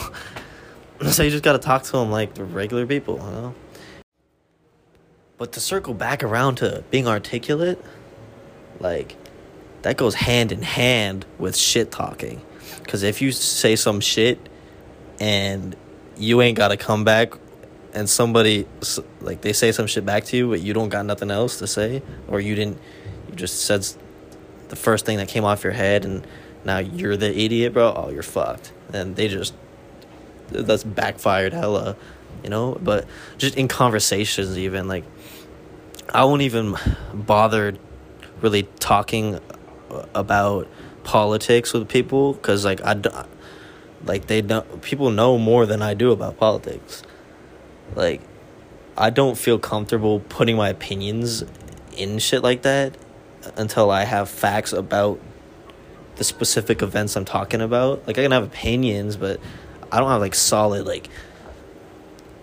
so 1.11 1.22
you 1.22 1.30
just 1.30 1.44
gotta 1.44 1.59
talk 1.59 1.83
to 1.85 1.92
them 1.92 2.11
like 2.11 2.30
regular 2.37 2.87
people, 2.87 3.16
you 3.16 3.22
know. 3.22 3.54
But 5.37 5.52
to 5.52 5.61
circle 5.61 5.94
back 5.94 6.22
around 6.22 6.57
to 6.57 6.85
being 6.90 7.09
articulate, 7.09 7.83
like 8.78 9.16
that 9.83 9.96
goes 9.96 10.14
hand 10.14 10.52
in 10.52 10.62
hand 10.62 11.26
with 11.38 11.57
shit 11.57 11.90
talking. 11.90 12.40
Because 12.83 13.02
if 13.02 13.20
you 13.20 13.33
say 13.33 13.76
some 13.76 14.00
shit 14.00 14.38
and 15.20 15.76
you 16.16 16.40
ain't 16.40 16.57
got 16.57 16.68
to 16.68 16.76
come 16.76 17.04
back 17.04 17.35
and 17.92 18.09
somebody, 18.09 18.66
like, 19.20 19.42
they 19.42 19.52
say 19.52 19.72
some 19.72 19.87
shit 19.87 20.07
back 20.07 20.24
to 20.24 20.37
you, 20.37 20.48
but 20.48 20.61
you 20.61 20.72
don't 20.72 20.88
got 20.88 21.04
nothing 21.07 21.30
else 21.30 21.59
to 21.59 21.66
say, 21.66 22.02
or 22.28 22.40
you 22.40 22.54
didn't, 22.54 22.78
you 23.28 23.37
just 23.37 23.64
said 23.64 23.87
the 24.68 24.76
first 24.76 25.04
thing 25.04 25.18
that 25.18 25.28
came 25.28 25.44
off 25.44 25.62
your 25.62 25.72
head 25.72 26.04
and 26.04 26.26
now 26.64 26.78
you're 26.78 27.16
the 27.16 27.38
idiot, 27.38 27.74
bro, 27.74 27.92
oh, 27.94 28.11
you're 28.11 28.22
fucked. 28.22 28.72
And 28.92 29.16
they 29.16 29.28
just, 29.28 29.54
that's 30.48 30.85
backfired 30.85 31.52
hella, 31.52 31.96
you 32.42 32.50
know? 32.50 32.78
But 32.83 33.07
just 33.38 33.57
in 33.57 33.68
conversations, 33.68 34.59
even, 34.59 34.88
like, 34.88 35.04
I 36.12 36.24
won't 36.24 36.42
even 36.42 36.76
bother 37.12 37.74
really 38.40 38.64
talking 38.78 39.40
about 40.14 40.68
politics 41.04 41.72
with 41.72 41.88
people 41.88 42.33
because 42.35 42.64
like 42.64 42.85
I 42.85 42.94
don't 42.94 43.26
like 44.04 44.26
they 44.26 44.42
don't 44.42 44.83
people 44.83 45.11
know 45.11 45.38
more 45.38 45.66
than 45.66 45.83
I 45.83 45.94
do 45.94 46.11
about 46.11 46.37
politics. 46.37 47.02
Like 47.94 48.20
I 48.96 49.11
don't 49.11 49.37
feel 49.37 49.59
comfortable 49.59 50.20
putting 50.20 50.57
my 50.57 50.68
opinions 50.68 51.44
in 51.96 52.18
shit 52.18 52.42
like 52.42 52.62
that 52.62 52.96
until 53.57 53.90
I 53.90 54.04
have 54.04 54.28
facts 54.28 54.72
about 54.72 55.20
the 56.16 56.24
specific 56.24 56.83
events 56.83 57.16
I'm 57.16 57.24
talking 57.24 57.61
about. 57.61 58.07
Like 58.07 58.18
I 58.18 58.22
can 58.22 58.33
have 58.33 58.44
opinions, 58.44 59.16
but 59.16 59.40
I 59.94 60.00
don't 60.00 60.11
have 60.11 60.20
like 60.20 60.35
solid 60.35 60.87
like 60.87 61.09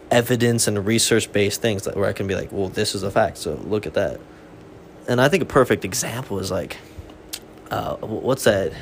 evidence 0.09 0.67
and 0.67 0.85
research 0.85 1.31
based 1.31 1.61
things 1.61 1.83
that 1.83 1.97
where 1.97 2.07
I 2.07 2.13
can 2.13 2.27
be 2.27 2.35
like, 2.35 2.51
well, 2.51 2.69
this 2.69 2.95
is 2.95 3.03
a 3.03 3.11
fact, 3.11 3.37
so 3.37 3.55
look 3.55 3.85
at 3.85 3.93
that. 3.95 4.19
And 5.07 5.19
I 5.19 5.27
think 5.29 5.43
a 5.43 5.45
perfect 5.45 5.83
example 5.83 6.39
is 6.39 6.49
like 6.49 6.77
uh, 7.69 7.95
what's 7.97 8.43
that? 8.43 8.73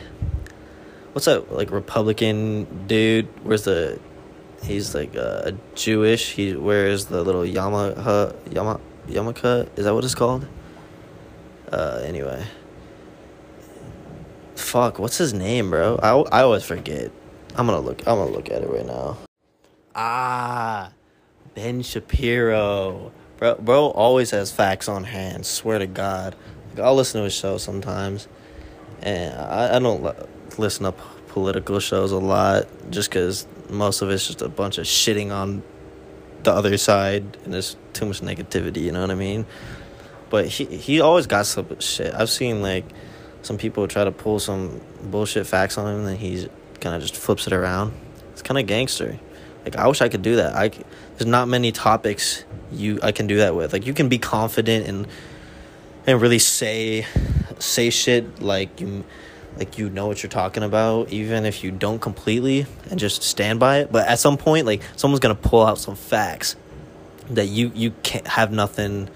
What's 1.13 1.25
that 1.25 1.51
like 1.51 1.71
Republican 1.71 2.88
dude? 2.88 3.27
Where's 3.43 3.63
the? 3.63 3.99
He's 4.63 4.93
like 4.93 5.15
uh, 5.15 5.51
Jewish. 5.75 6.32
He 6.32 6.53
wears 6.55 7.05
the 7.05 7.23
little 7.23 7.43
Yamaha 7.43 8.36
Yama 8.53 8.79
yarmulke. 9.08 9.69
Is 9.77 9.86
that 9.86 9.93
what 9.93 10.03
it's 10.03 10.15
called? 10.15 10.47
Uh, 11.71 12.01
anyway. 12.03 12.45
Fuck, 14.55 14.99
what's 14.99 15.17
his 15.17 15.34
name, 15.34 15.69
bro? 15.69 15.97
I, 16.03 16.10
I 16.39 16.41
always 16.43 16.63
forget. 16.63 17.12
I'm 17.55 17.65
gonna 17.65 17.79
look. 17.79 17.99
I'm 18.07 18.17
gonna 18.17 18.31
look 18.31 18.49
at 18.49 18.62
it 18.62 18.69
right 18.69 18.85
now. 18.85 19.17
Ah, 19.95 20.91
Ben 21.55 21.81
Shapiro. 21.81 23.12
Bro, 23.38 23.55
bro 23.55 23.85
always 23.88 24.31
has 24.31 24.51
facts 24.51 24.88
on 24.88 25.03
hand. 25.05 25.45
Swear 25.45 25.79
to 25.79 25.88
God. 25.88 26.35
Like, 26.71 26.79
I'll 26.79 26.95
listen 26.95 27.19
to 27.19 27.23
his 27.25 27.33
show 27.33 27.57
sometimes 27.57 28.27
and 29.01 29.33
I, 29.39 29.75
I 29.75 29.79
don't 29.79 30.03
listen 30.57 30.85
to 30.85 30.91
political 31.29 31.79
shows 31.79 32.12
a 32.12 32.17
lot 32.17 32.67
just 32.89 33.09
because 33.09 33.47
most 33.69 34.01
of 34.01 34.09
it's 34.09 34.27
just 34.27 34.41
a 34.41 34.49
bunch 34.49 34.77
of 34.77 34.85
shitting 34.85 35.31
on 35.31 35.63
the 36.43 36.51
other 36.51 36.77
side 36.77 37.38
and 37.43 37.53
there's 37.53 37.75
too 37.93 38.05
much 38.05 38.21
negativity 38.21 38.81
you 38.81 38.91
know 38.91 39.01
what 39.01 39.12
i 39.12 39.15
mean 39.15 39.45
but 40.29 40.47
he 40.47 40.65
he 40.65 41.01
always 41.01 41.27
got 41.27 41.45
some 41.45 41.79
shit 41.79 42.13
i've 42.15 42.29
seen 42.29 42.62
like 42.62 42.85
some 43.41 43.57
people 43.57 43.88
try 43.88 44.03
to 44.03 44.12
pull 44.12 44.39
some 44.39 44.81
bullshit 45.03 45.45
facts 45.45 45.77
on 45.77 45.88
him 45.88 45.99
and 45.99 46.07
then 46.07 46.17
he 46.17 46.49
kind 46.81 46.95
of 46.95 47.01
just 47.01 47.15
flips 47.15 47.47
it 47.47 47.53
around. 47.53 47.93
It's 48.31 48.41
kind 48.41 48.57
of 48.57 48.65
gangster. 48.67 49.19
Like 49.65 49.75
i 49.75 49.87
wish 49.87 50.01
i 50.01 50.09
could 50.09 50.21
do 50.21 50.37
that. 50.37 50.55
I 50.55 50.69
there's 50.69 51.25
not 51.25 51.47
many 51.47 51.71
topics 51.71 52.43
you 52.71 52.99
i 53.03 53.11
can 53.11 53.27
do 53.27 53.37
that 53.37 53.55
with. 53.55 53.73
Like 53.73 53.85
you 53.85 53.93
can 53.93 54.09
be 54.09 54.17
confident 54.17 54.87
and 54.87 55.07
and 56.07 56.21
really 56.21 56.39
say 56.39 57.05
say 57.59 57.89
shit 57.89 58.41
like 58.41 58.79
you 58.79 59.03
like 59.57 59.77
you 59.77 59.89
know 59.89 60.07
what 60.07 60.23
you're 60.23 60.29
talking 60.29 60.63
about 60.63 61.09
even 61.09 61.45
if 61.45 61.63
you 61.63 61.71
don't 61.71 61.99
completely 61.99 62.65
and 62.89 62.99
just 62.99 63.21
stand 63.23 63.59
by 63.59 63.79
it. 63.79 63.91
But 63.91 64.07
at 64.07 64.19
some 64.19 64.37
point 64.37 64.65
like 64.65 64.81
someone's 64.95 65.19
gonna 65.19 65.35
pull 65.35 65.65
out 65.65 65.77
some 65.77 65.95
facts 65.95 66.55
that 67.29 67.47
you 67.47 67.71
you 67.75 67.91
can't 68.03 68.27
have 68.27 68.51
nothing 68.51 69.09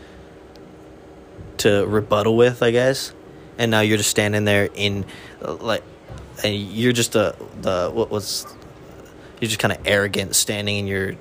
to 1.58 1.86
rebuttal 1.86 2.36
with 2.36 2.62
i 2.62 2.71
guess. 2.71 3.13
And 3.58 3.71
now 3.71 3.82
you're 3.82 3.97
just 3.97 4.10
standing 4.10 4.45
there 4.45 4.69
in 4.73 5.06
uh, 5.41 5.54
like 5.56 5.84
and 6.43 6.56
you're 6.56 6.93
just 6.93 7.15
a 7.15 7.36
the 7.62 7.91
what 7.93 8.10
was 8.10 8.46
you're 9.39 9.50
just 9.50 9.60
kind 9.60 9.72
of 9.72 9.80
arrogant 9.86 10.36
standing 10.36 10.78
in 10.78 10.88
your 10.88 11.13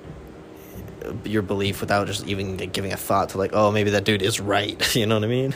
your 1.24 1.42
belief 1.42 1.80
without 1.80 2.06
just 2.06 2.26
even 2.26 2.56
giving 2.56 2.92
a 2.92 2.96
thought 2.96 3.30
to 3.30 3.38
like 3.38 3.50
oh 3.52 3.72
maybe 3.72 3.90
that 3.90 4.04
dude 4.04 4.22
is 4.22 4.40
right 4.40 4.94
you 4.94 5.04
know 5.04 5.16
what 5.16 5.24
i 5.24 5.28
mean 5.28 5.52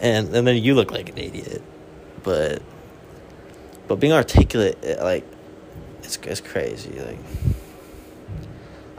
and 0.00 0.34
and 0.34 0.46
then 0.46 0.56
you 0.56 0.74
look 0.74 0.90
like 0.90 1.10
an 1.10 1.18
idiot. 1.18 1.62
But 2.22 2.62
but 3.86 3.96
being 3.96 4.12
articulate, 4.12 4.78
eh, 4.82 5.02
like 5.02 5.24
it's 6.02 6.16
it's 6.18 6.40
crazy. 6.40 6.98
Like 6.98 7.18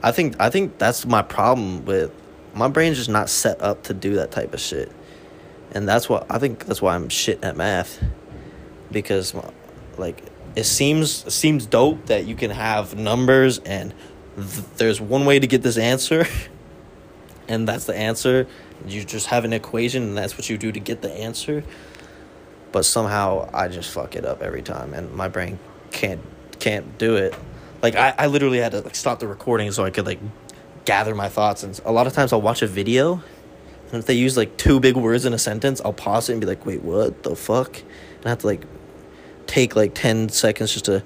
I 0.04 0.12
think 0.12 0.36
I 0.40 0.50
think 0.50 0.78
that's 0.78 1.06
my 1.06 1.22
problem 1.22 1.86
with 1.86 2.12
my 2.54 2.68
brain's 2.68 2.98
just 2.98 3.10
not 3.10 3.30
set 3.30 3.62
up 3.62 3.84
to 3.84 3.94
do 3.94 4.16
that 4.16 4.32
type 4.32 4.54
of 4.54 4.60
shit, 4.60 4.92
and 5.72 5.88
that's 5.88 6.10
what 6.10 6.26
I 6.30 6.40
think 6.40 6.66
that's 6.66 6.82
why 6.82 6.96
I'm 6.96 7.10
shit 7.10 7.44
at 7.44 7.56
math, 7.56 8.04
because 8.92 9.36
like 9.98 10.24
it 10.56 10.66
seems 10.66 11.34
seems 11.34 11.66
dope 11.66 12.08
that 12.08 12.26
you 12.26 12.36
can 12.36 12.52
have 12.52 12.96
numbers 12.98 13.60
and 13.60 13.94
th- 14.36 14.66
there's 14.78 15.02
one 15.02 15.26
way 15.26 15.40
to 15.40 15.48
get 15.48 15.62
this 15.62 15.78
answer, 15.78 16.26
and 17.48 17.68
that's 17.68 17.86
the 17.86 17.96
answer. 17.96 18.48
You 18.88 19.04
just 19.04 19.28
have 19.28 19.46
an 19.46 19.54
equation, 19.54 20.04
and 20.04 20.18
that's 20.18 20.38
what 20.38 20.50
you 20.50 20.58
do 20.58 20.72
to 20.72 20.80
get 20.80 21.02
the 21.02 21.12
answer. 21.12 21.64
But 22.72 22.86
somehow 22.86 23.50
I 23.54 23.68
just 23.68 23.92
fuck 23.92 24.16
it 24.16 24.26
up 24.26 24.42
every 24.42 24.62
time, 24.62 24.94
and 24.94 25.14
my 25.14 25.28
brain 25.28 25.60
can't 25.92 26.22
can't 26.60 26.98
do 26.98 27.16
it. 27.16 27.36
Like 27.82 27.96
I, 27.96 28.14
I 28.18 28.28
literally 28.28 28.60
had 28.60 28.72
to 28.74 28.82
like 28.82 28.96
stop 28.96 29.20
the 29.20 29.28
recording 29.28 29.72
so 29.72 29.84
I 29.84 29.90
could 29.90 30.06
like 30.06 30.20
gather 30.86 31.16
my 31.16 31.30
thoughts. 31.30 31.64
And 31.64 31.80
a 31.86 31.92
lot 31.92 32.08
of 32.08 32.14
times 32.14 32.34
I'll 32.34 32.42
watch 32.42 32.62
a 32.62 32.68
video, 32.68 33.22
and 33.92 34.00
if 34.00 34.06
they 34.06 34.14
use 34.14 34.38
like 34.38 34.58
two 34.58 34.80
big 34.80 34.96
words 34.96 35.26
in 35.26 35.34
a 35.34 35.40
sentence, 35.40 35.82
I'll 35.84 35.94
pause 35.94 36.30
it 36.30 36.34
and 36.34 36.42
be 36.42 36.48
like, 36.48 36.66
"Wait, 36.66 36.82
what 36.84 37.24
the 37.24 37.36
fuck?" 37.36 37.78
And 37.78 38.26
I 38.26 38.30
have 38.30 38.40
to 38.40 38.48
like 38.48 38.64
take 39.50 39.76
like 39.76 39.96
ten 39.96 40.30
seconds 40.30 40.72
just 40.72 40.86
to 40.86 41.04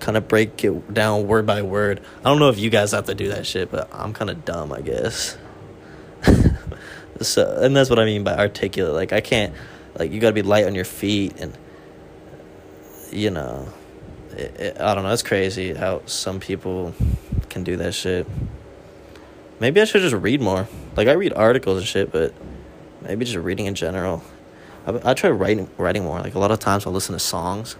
kind 0.00 0.16
of 0.16 0.28
break 0.28 0.62
it 0.62 0.92
down 0.92 1.26
word 1.26 1.46
by 1.46 1.62
word. 1.62 2.00
I 2.20 2.24
don't 2.24 2.38
know 2.38 2.50
if 2.50 2.58
you 2.58 2.70
guys 2.70 2.92
have 2.92 3.06
to 3.06 3.14
do 3.14 3.28
that 3.28 3.46
shit, 3.46 3.70
but 3.70 3.88
I'm 3.92 4.12
kind 4.12 4.30
of 4.30 4.44
dumb, 4.44 4.70
I 4.72 4.82
guess. 4.82 5.36
so, 7.20 7.58
and 7.60 7.74
that's 7.74 7.88
what 7.88 7.98
I 7.98 8.04
mean 8.04 8.22
by 8.22 8.36
articulate. 8.36 8.92
Like 8.92 9.12
I 9.12 9.20
can't, 9.20 9.54
like 9.98 10.12
you 10.12 10.20
got 10.20 10.28
to 10.28 10.34
be 10.34 10.42
light 10.42 10.66
on 10.66 10.74
your 10.74 10.84
feet, 10.84 11.40
and 11.40 11.56
you 13.10 13.30
know, 13.30 13.66
it, 14.32 14.60
it, 14.60 14.80
I 14.80 14.94
don't 14.94 15.04
know. 15.04 15.12
It's 15.12 15.22
crazy 15.22 15.72
how 15.72 16.02
some 16.04 16.38
people 16.38 16.94
can 17.48 17.64
do 17.64 17.76
that 17.76 17.94
shit. 17.94 18.26
Maybe 19.58 19.80
I 19.80 19.84
should 19.84 20.02
just 20.02 20.14
read 20.14 20.42
more. 20.42 20.68
Like 20.96 21.08
I 21.08 21.12
read 21.12 21.32
articles 21.32 21.78
and 21.78 21.86
shit, 21.86 22.12
but 22.12 22.34
maybe 23.00 23.24
just 23.24 23.38
reading 23.38 23.64
in 23.64 23.74
general. 23.74 24.22
I, 24.86 25.10
I 25.10 25.14
try 25.14 25.30
writing 25.30 25.68
writing 25.76 26.04
more. 26.04 26.20
Like 26.20 26.34
a 26.34 26.38
lot 26.38 26.50
of 26.50 26.58
times, 26.58 26.86
I'll 26.86 26.92
listen 26.92 27.12
to 27.12 27.18
songs, 27.18 27.76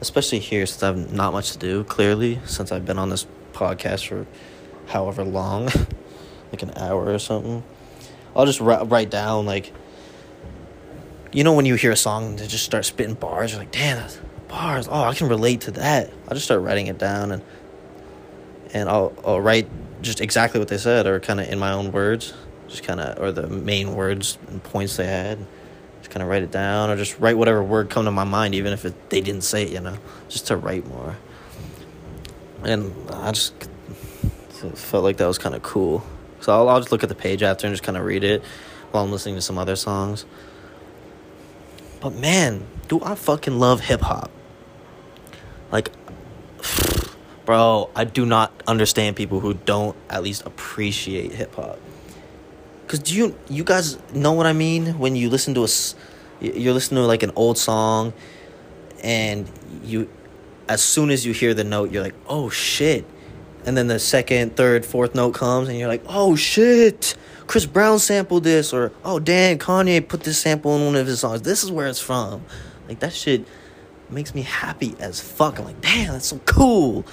especially 0.00 0.38
here 0.38 0.66
since 0.66 0.82
I 0.82 0.86
have 0.86 1.12
not 1.12 1.32
much 1.32 1.52
to 1.52 1.58
do. 1.58 1.84
Clearly, 1.84 2.40
since 2.44 2.72
I've 2.72 2.84
been 2.84 2.98
on 2.98 3.10
this 3.10 3.26
podcast 3.52 4.06
for 4.08 4.26
however 4.86 5.22
long, 5.24 5.64
like 6.52 6.62
an 6.62 6.72
hour 6.76 7.12
or 7.12 7.18
something, 7.18 7.62
I'll 8.34 8.46
just 8.46 8.60
write, 8.60 8.88
write 8.88 9.10
down 9.10 9.46
like. 9.46 9.72
You 11.32 11.42
know 11.42 11.52
when 11.52 11.66
you 11.66 11.74
hear 11.74 11.90
a 11.90 11.96
song 11.96 12.26
and 12.26 12.38
they 12.38 12.46
just 12.46 12.64
start 12.64 12.84
spitting 12.84 13.14
bars, 13.14 13.50
you're 13.50 13.58
like, 13.58 13.72
damn, 13.72 14.08
bars. 14.46 14.86
Oh, 14.88 15.02
I 15.02 15.14
can 15.14 15.28
relate 15.28 15.62
to 15.62 15.72
that. 15.72 16.12
I'll 16.28 16.34
just 16.34 16.44
start 16.44 16.60
writing 16.62 16.86
it 16.86 16.96
down 16.96 17.32
and 17.32 17.42
and 18.72 18.88
I'll 18.88 19.12
I'll 19.24 19.40
write 19.40 19.68
just 20.00 20.20
exactly 20.20 20.60
what 20.60 20.68
they 20.68 20.78
said 20.78 21.06
or 21.06 21.18
kind 21.18 21.40
of 21.40 21.48
in 21.48 21.58
my 21.58 21.72
own 21.72 21.90
words, 21.90 22.34
just 22.68 22.84
kind 22.84 23.00
of 23.00 23.18
or 23.20 23.32
the 23.32 23.48
main 23.48 23.96
words 23.96 24.38
and 24.46 24.62
points 24.62 24.96
they 24.96 25.06
had. 25.06 25.44
Kind 26.14 26.22
of 26.22 26.28
write 26.28 26.44
it 26.44 26.52
down 26.52 26.90
or 26.90 26.96
just 26.96 27.18
write 27.18 27.36
whatever 27.36 27.60
word 27.60 27.90
come 27.90 28.04
to 28.04 28.12
my 28.12 28.22
mind, 28.22 28.54
even 28.54 28.72
if 28.72 28.84
it, 28.84 29.10
they 29.10 29.20
didn't 29.20 29.42
say 29.42 29.64
it. 29.64 29.70
You 29.70 29.80
know, 29.80 29.98
just 30.28 30.46
to 30.46 30.56
write 30.56 30.86
more. 30.86 31.16
And 32.62 32.94
I 33.10 33.32
just 33.32 33.52
felt 34.74 35.02
like 35.02 35.16
that 35.16 35.26
was 35.26 35.38
kind 35.38 35.56
of 35.56 35.64
cool. 35.64 36.04
So 36.38 36.52
I'll, 36.52 36.68
I'll 36.68 36.78
just 36.78 36.92
look 36.92 37.02
at 37.02 37.08
the 37.08 37.16
page 37.16 37.42
after 37.42 37.66
and 37.66 37.74
just 37.74 37.82
kind 37.82 37.98
of 37.98 38.04
read 38.04 38.22
it 38.22 38.44
while 38.92 39.02
I'm 39.02 39.10
listening 39.10 39.34
to 39.34 39.42
some 39.42 39.58
other 39.58 39.74
songs. 39.74 40.24
But 42.00 42.14
man, 42.14 42.64
do 42.86 43.02
I 43.02 43.16
fucking 43.16 43.58
love 43.58 43.80
hip 43.80 44.02
hop. 44.02 44.30
Like, 45.72 45.90
bro, 47.44 47.90
I 47.96 48.04
do 48.04 48.24
not 48.24 48.52
understand 48.68 49.16
people 49.16 49.40
who 49.40 49.54
don't 49.54 49.96
at 50.08 50.22
least 50.22 50.46
appreciate 50.46 51.32
hip 51.32 51.56
hop. 51.56 51.80
Cause 52.94 53.02
do 53.02 53.16
you 53.16 53.36
you 53.48 53.64
guys 53.64 53.98
know 54.12 54.34
what 54.34 54.46
I 54.46 54.52
mean 54.52 55.00
when 55.00 55.16
you 55.16 55.28
listen 55.28 55.52
to 55.54 55.64
a 55.64 55.68
you're 56.40 56.72
listening 56.72 57.02
to 57.02 57.08
like 57.08 57.24
an 57.24 57.32
old 57.34 57.58
song, 57.58 58.12
and 59.02 59.50
you, 59.82 60.08
as 60.68 60.80
soon 60.80 61.10
as 61.10 61.26
you 61.26 61.32
hear 61.32 61.54
the 61.54 61.64
note, 61.64 61.90
you're 61.90 62.04
like, 62.04 62.14
oh 62.28 62.50
shit, 62.50 63.04
and 63.66 63.76
then 63.76 63.88
the 63.88 63.98
second, 63.98 64.54
third, 64.54 64.86
fourth 64.86 65.16
note 65.16 65.34
comes, 65.34 65.68
and 65.68 65.76
you're 65.76 65.88
like, 65.88 66.04
oh 66.06 66.36
shit, 66.36 67.16
Chris 67.48 67.66
Brown 67.66 67.98
sampled 67.98 68.44
this, 68.44 68.72
or 68.72 68.92
oh 69.04 69.18
damn, 69.18 69.58
Kanye 69.58 70.08
put 70.08 70.20
this 70.20 70.38
sample 70.38 70.76
in 70.76 70.86
one 70.86 70.94
of 70.94 71.08
his 71.08 71.18
songs. 71.18 71.42
This 71.42 71.64
is 71.64 71.72
where 71.72 71.88
it's 71.88 71.98
from. 71.98 72.44
Like 72.86 73.00
that 73.00 73.12
shit 73.12 73.44
makes 74.08 74.36
me 74.36 74.42
happy 74.42 74.94
as 75.00 75.20
fuck. 75.20 75.58
I'm 75.58 75.64
like, 75.64 75.80
damn, 75.80 76.12
that's 76.12 76.28
so 76.28 76.38
cool. 76.44 77.04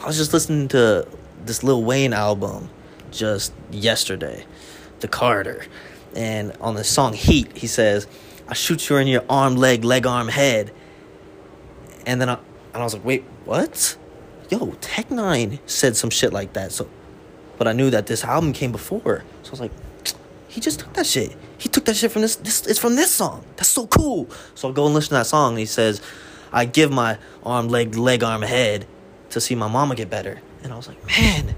I 0.00 0.06
was 0.06 0.16
just 0.16 0.32
listening 0.32 0.68
to 0.68 1.08
this 1.44 1.64
Lil 1.64 1.82
Wayne 1.82 2.12
album 2.12 2.70
just 3.16 3.52
yesterday, 3.70 4.44
The 5.00 5.08
Carter. 5.08 5.66
And 6.14 6.52
on 6.60 6.74
the 6.74 6.84
song 6.84 7.12
Heat, 7.12 7.56
he 7.56 7.66
says, 7.66 8.06
I 8.48 8.54
shoot 8.54 8.88
you 8.88 8.96
in 8.96 9.06
your 9.06 9.24
arm, 9.28 9.56
leg, 9.56 9.84
leg, 9.84 10.06
arm, 10.06 10.28
head. 10.28 10.72
And 12.06 12.20
then 12.20 12.28
I, 12.28 12.34
and 12.34 12.76
I 12.76 12.84
was 12.84 12.94
like, 12.94 13.04
wait, 13.04 13.24
what? 13.44 13.96
Yo, 14.50 14.72
Tech 14.80 15.08
N9ne 15.08 15.58
said 15.66 15.96
some 15.96 16.10
shit 16.10 16.32
like 16.32 16.52
that. 16.52 16.72
So, 16.72 16.88
but 17.58 17.66
I 17.66 17.72
knew 17.72 17.90
that 17.90 18.06
this 18.06 18.22
album 18.22 18.52
came 18.52 18.70
before. 18.70 19.24
So 19.42 19.48
I 19.48 19.50
was 19.50 19.60
like, 19.60 19.72
he 20.48 20.60
just 20.60 20.80
took 20.80 20.92
that 20.94 21.06
shit. 21.06 21.36
He 21.58 21.68
took 21.68 21.84
that 21.86 21.96
shit 21.96 22.12
from 22.12 22.22
this. 22.22 22.36
This 22.36 22.66
it's 22.66 22.78
from 22.78 22.96
this 22.96 23.10
song. 23.10 23.44
That's 23.56 23.70
so 23.70 23.86
cool. 23.86 24.28
So 24.54 24.68
I 24.68 24.72
go 24.72 24.86
and 24.86 24.94
listen 24.94 25.08
to 25.10 25.14
that 25.14 25.26
song. 25.26 25.52
And 25.52 25.58
he 25.58 25.66
says, 25.66 26.02
"I 26.52 26.66
give 26.66 26.92
my 26.92 27.18
arm, 27.42 27.68
leg, 27.68 27.96
leg, 27.96 28.22
arm, 28.22 28.42
head 28.42 28.86
to 29.30 29.40
see 29.40 29.54
my 29.54 29.66
mama 29.66 29.94
get 29.94 30.10
better." 30.10 30.40
And 30.62 30.72
I 30.72 30.76
was 30.76 30.88
like, 30.88 31.04
man, 31.06 31.54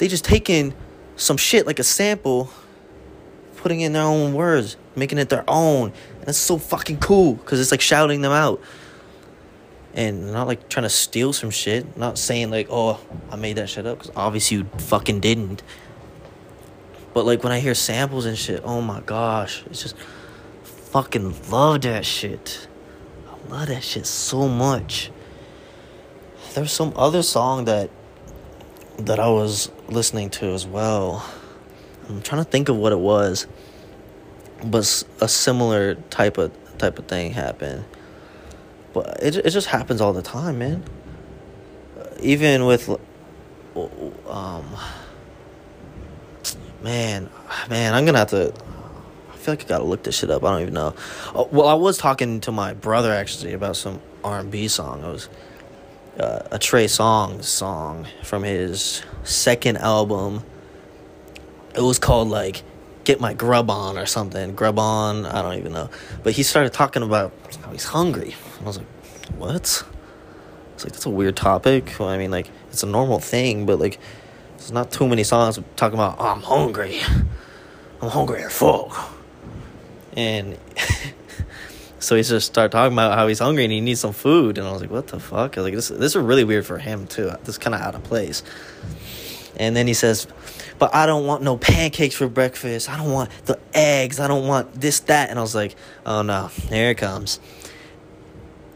they 0.00 0.08
just 0.08 0.24
taking 0.24 0.72
some 1.16 1.36
shit 1.36 1.66
like 1.66 1.78
a 1.78 1.84
sample, 1.84 2.50
putting 3.56 3.82
in 3.82 3.92
their 3.92 4.02
own 4.02 4.32
words, 4.32 4.78
making 4.96 5.18
it 5.18 5.28
their 5.28 5.44
own. 5.46 5.92
And 6.16 6.24
that's 6.24 6.38
so 6.38 6.56
fucking 6.56 7.00
cool 7.00 7.34
because 7.34 7.60
it's 7.60 7.70
like 7.70 7.82
shouting 7.82 8.22
them 8.22 8.32
out. 8.32 8.62
And 9.92 10.32
not 10.32 10.46
like 10.46 10.70
trying 10.70 10.84
to 10.84 10.90
steal 10.90 11.34
some 11.34 11.50
shit. 11.50 11.98
Not 11.98 12.16
saying 12.16 12.50
like, 12.50 12.68
oh, 12.70 12.98
I 13.30 13.36
made 13.36 13.56
that 13.56 13.68
shit 13.68 13.86
up 13.86 13.98
because 13.98 14.12
obviously 14.16 14.56
you 14.58 14.64
fucking 14.78 15.20
didn't. 15.20 15.62
But 17.12 17.26
like 17.26 17.44
when 17.44 17.52
I 17.52 17.60
hear 17.60 17.74
samples 17.74 18.24
and 18.24 18.38
shit, 18.38 18.62
oh 18.64 18.80
my 18.80 19.00
gosh, 19.00 19.64
it's 19.66 19.82
just 19.82 19.98
fucking 20.62 21.50
love 21.50 21.82
that 21.82 22.06
shit. 22.06 22.68
I 23.28 23.50
love 23.50 23.68
that 23.68 23.84
shit 23.84 24.06
so 24.06 24.48
much. 24.48 25.10
There's 26.54 26.72
some 26.72 26.94
other 26.96 27.22
song 27.22 27.66
that 27.66 27.90
that 29.06 29.18
I 29.18 29.28
was 29.28 29.70
listening 29.88 30.30
to 30.30 30.46
as 30.52 30.66
well. 30.66 31.28
I'm 32.08 32.22
trying 32.22 32.44
to 32.44 32.50
think 32.50 32.68
of 32.68 32.76
what 32.76 32.92
it 32.92 32.98
was, 32.98 33.46
but 34.64 35.04
a 35.20 35.28
similar 35.28 35.94
type 36.10 36.38
of 36.38 36.52
type 36.78 36.98
of 36.98 37.06
thing 37.06 37.32
happened. 37.32 37.84
But 38.92 39.22
it 39.22 39.36
it 39.36 39.50
just 39.50 39.68
happens 39.68 40.00
all 40.00 40.12
the 40.12 40.22
time, 40.22 40.58
man. 40.58 40.84
Even 42.20 42.66
with 42.66 42.88
um 44.28 44.76
man, 46.82 47.30
man, 47.68 47.94
I'm 47.94 48.04
gonna 48.04 48.18
have 48.18 48.30
to. 48.30 48.52
I 49.32 49.36
feel 49.36 49.52
like 49.54 49.64
I 49.64 49.68
gotta 49.68 49.84
look 49.84 50.02
this 50.02 50.18
shit 50.18 50.30
up. 50.30 50.44
I 50.44 50.50
don't 50.50 50.62
even 50.62 50.74
know. 50.74 50.94
Oh, 51.34 51.48
well, 51.50 51.68
I 51.68 51.74
was 51.74 51.96
talking 51.96 52.40
to 52.42 52.52
my 52.52 52.74
brother 52.74 53.12
actually 53.12 53.52
about 53.52 53.76
some 53.76 54.00
R 54.24 54.40
and 54.40 54.50
B 54.50 54.68
song. 54.68 55.02
It 55.04 55.12
was 55.12 55.28
uh, 56.20 56.42
a 56.50 56.58
Trey 56.58 56.84
Songz 56.84 57.44
song 57.44 58.06
from 58.22 58.42
his 58.42 59.02
second 59.24 59.78
album. 59.78 60.44
It 61.74 61.80
was 61.80 61.98
called 61.98 62.28
like 62.28 62.62
"Get 63.04 63.20
My 63.20 63.32
Grub 63.32 63.70
On" 63.70 63.96
or 63.96 64.06
something. 64.06 64.54
Grub 64.54 64.78
on, 64.78 65.24
I 65.24 65.42
don't 65.42 65.58
even 65.58 65.72
know. 65.72 65.88
But 66.22 66.34
he 66.34 66.42
started 66.42 66.72
talking 66.72 67.02
about 67.02 67.32
how 67.64 67.72
he's 67.72 67.84
hungry. 67.84 68.34
And 68.58 68.62
I 68.62 68.64
was 68.64 68.78
like, 68.78 68.86
what? 69.38 69.84
It's 70.74 70.84
like 70.84 70.92
that's 70.92 71.06
a 71.06 71.10
weird 71.10 71.36
topic. 71.36 71.94
Well, 71.98 72.08
I 72.08 72.18
mean, 72.18 72.30
like 72.30 72.50
it's 72.70 72.82
a 72.82 72.86
normal 72.86 73.18
thing, 73.18 73.64
but 73.66 73.78
like 73.78 73.98
there's 74.58 74.72
not 74.72 74.90
too 74.90 75.08
many 75.08 75.24
songs 75.24 75.58
talking 75.76 75.98
about, 75.98 76.16
oh, 76.18 76.26
I'm 76.26 76.42
hungry. 76.42 77.00
I'm 78.02 78.10
hungry 78.10 78.42
as 78.42 78.52
fuck. 78.52 79.14
And 80.16 80.58
so 82.00 82.16
he 82.16 82.22
just 82.22 82.46
started 82.46 82.72
talking 82.72 82.94
about 82.94 83.16
how 83.16 83.28
he's 83.28 83.38
hungry 83.38 83.64
and 83.64 83.72
he 83.72 83.80
needs 83.80 84.00
some 84.00 84.14
food. 84.14 84.56
And 84.56 84.66
I 84.66 84.72
was 84.72 84.80
like, 84.80 84.90
what 84.90 85.08
the 85.08 85.20
fuck? 85.20 85.58
like, 85.58 85.74
this, 85.74 85.88
this 85.88 86.16
is 86.16 86.16
really 86.16 86.44
weird 86.44 86.64
for 86.64 86.78
him, 86.78 87.06
too. 87.06 87.30
This 87.40 87.50
is 87.50 87.58
kind 87.58 87.74
of 87.74 87.82
out 87.82 87.94
of 87.94 88.02
place. 88.02 88.42
And 89.58 89.76
then 89.76 89.86
he 89.86 89.92
says, 89.92 90.26
but 90.78 90.94
I 90.94 91.04
don't 91.04 91.26
want 91.26 91.42
no 91.42 91.58
pancakes 91.58 92.14
for 92.14 92.26
breakfast. 92.26 92.88
I 92.88 92.96
don't 92.96 93.12
want 93.12 93.30
the 93.44 93.60
eggs. 93.74 94.18
I 94.18 94.28
don't 94.28 94.48
want 94.48 94.80
this, 94.80 95.00
that. 95.00 95.28
And 95.28 95.38
I 95.38 95.42
was 95.42 95.54
like, 95.54 95.76
oh 96.06 96.22
no, 96.22 96.46
here 96.46 96.90
it 96.90 96.96
comes. 96.96 97.38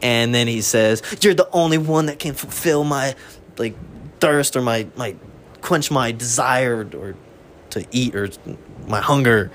And 0.03 0.33
then 0.33 0.47
he 0.47 0.61
says, 0.61 1.01
you're 1.21 1.33
the 1.33 1.49
only 1.51 1.79
one 1.79 2.05
that 2.05 2.19
can 2.19 2.35
fulfill 2.35 2.83
my, 2.83 3.15
like, 3.57 3.75
thirst 4.19 4.55
or 4.55 4.61
my, 4.61 4.87
my 4.95 5.15
quench 5.61 5.89
my 5.89 6.11
desire 6.11 6.87
or 6.95 7.15
to 7.71 7.85
eat 7.89 8.13
or 8.13 8.29
my 8.87 9.01
hunger. 9.01 9.49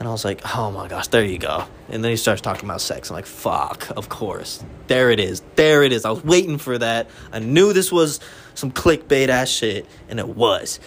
And 0.00 0.08
I 0.08 0.10
was 0.10 0.24
like, 0.24 0.40
oh 0.56 0.72
my 0.72 0.88
gosh, 0.88 1.06
there 1.08 1.24
you 1.24 1.38
go. 1.38 1.66
And 1.88 2.02
then 2.02 2.10
he 2.10 2.16
starts 2.16 2.40
talking 2.40 2.64
about 2.64 2.80
sex. 2.80 3.10
I'm 3.10 3.14
like, 3.14 3.26
fuck, 3.26 3.90
of 3.96 4.08
course. 4.08 4.64
There 4.86 5.10
it 5.10 5.20
is. 5.20 5.42
There 5.54 5.82
it 5.82 5.92
is. 5.92 6.04
I 6.04 6.10
was 6.10 6.24
waiting 6.24 6.58
for 6.58 6.78
that. 6.78 7.08
I 7.32 7.40
knew 7.40 7.72
this 7.72 7.92
was 7.92 8.20
some 8.54 8.70
clickbait 8.70 9.28
ass 9.28 9.48
shit, 9.50 9.86
and 10.08 10.18
it 10.18 10.28
was. 10.28 10.80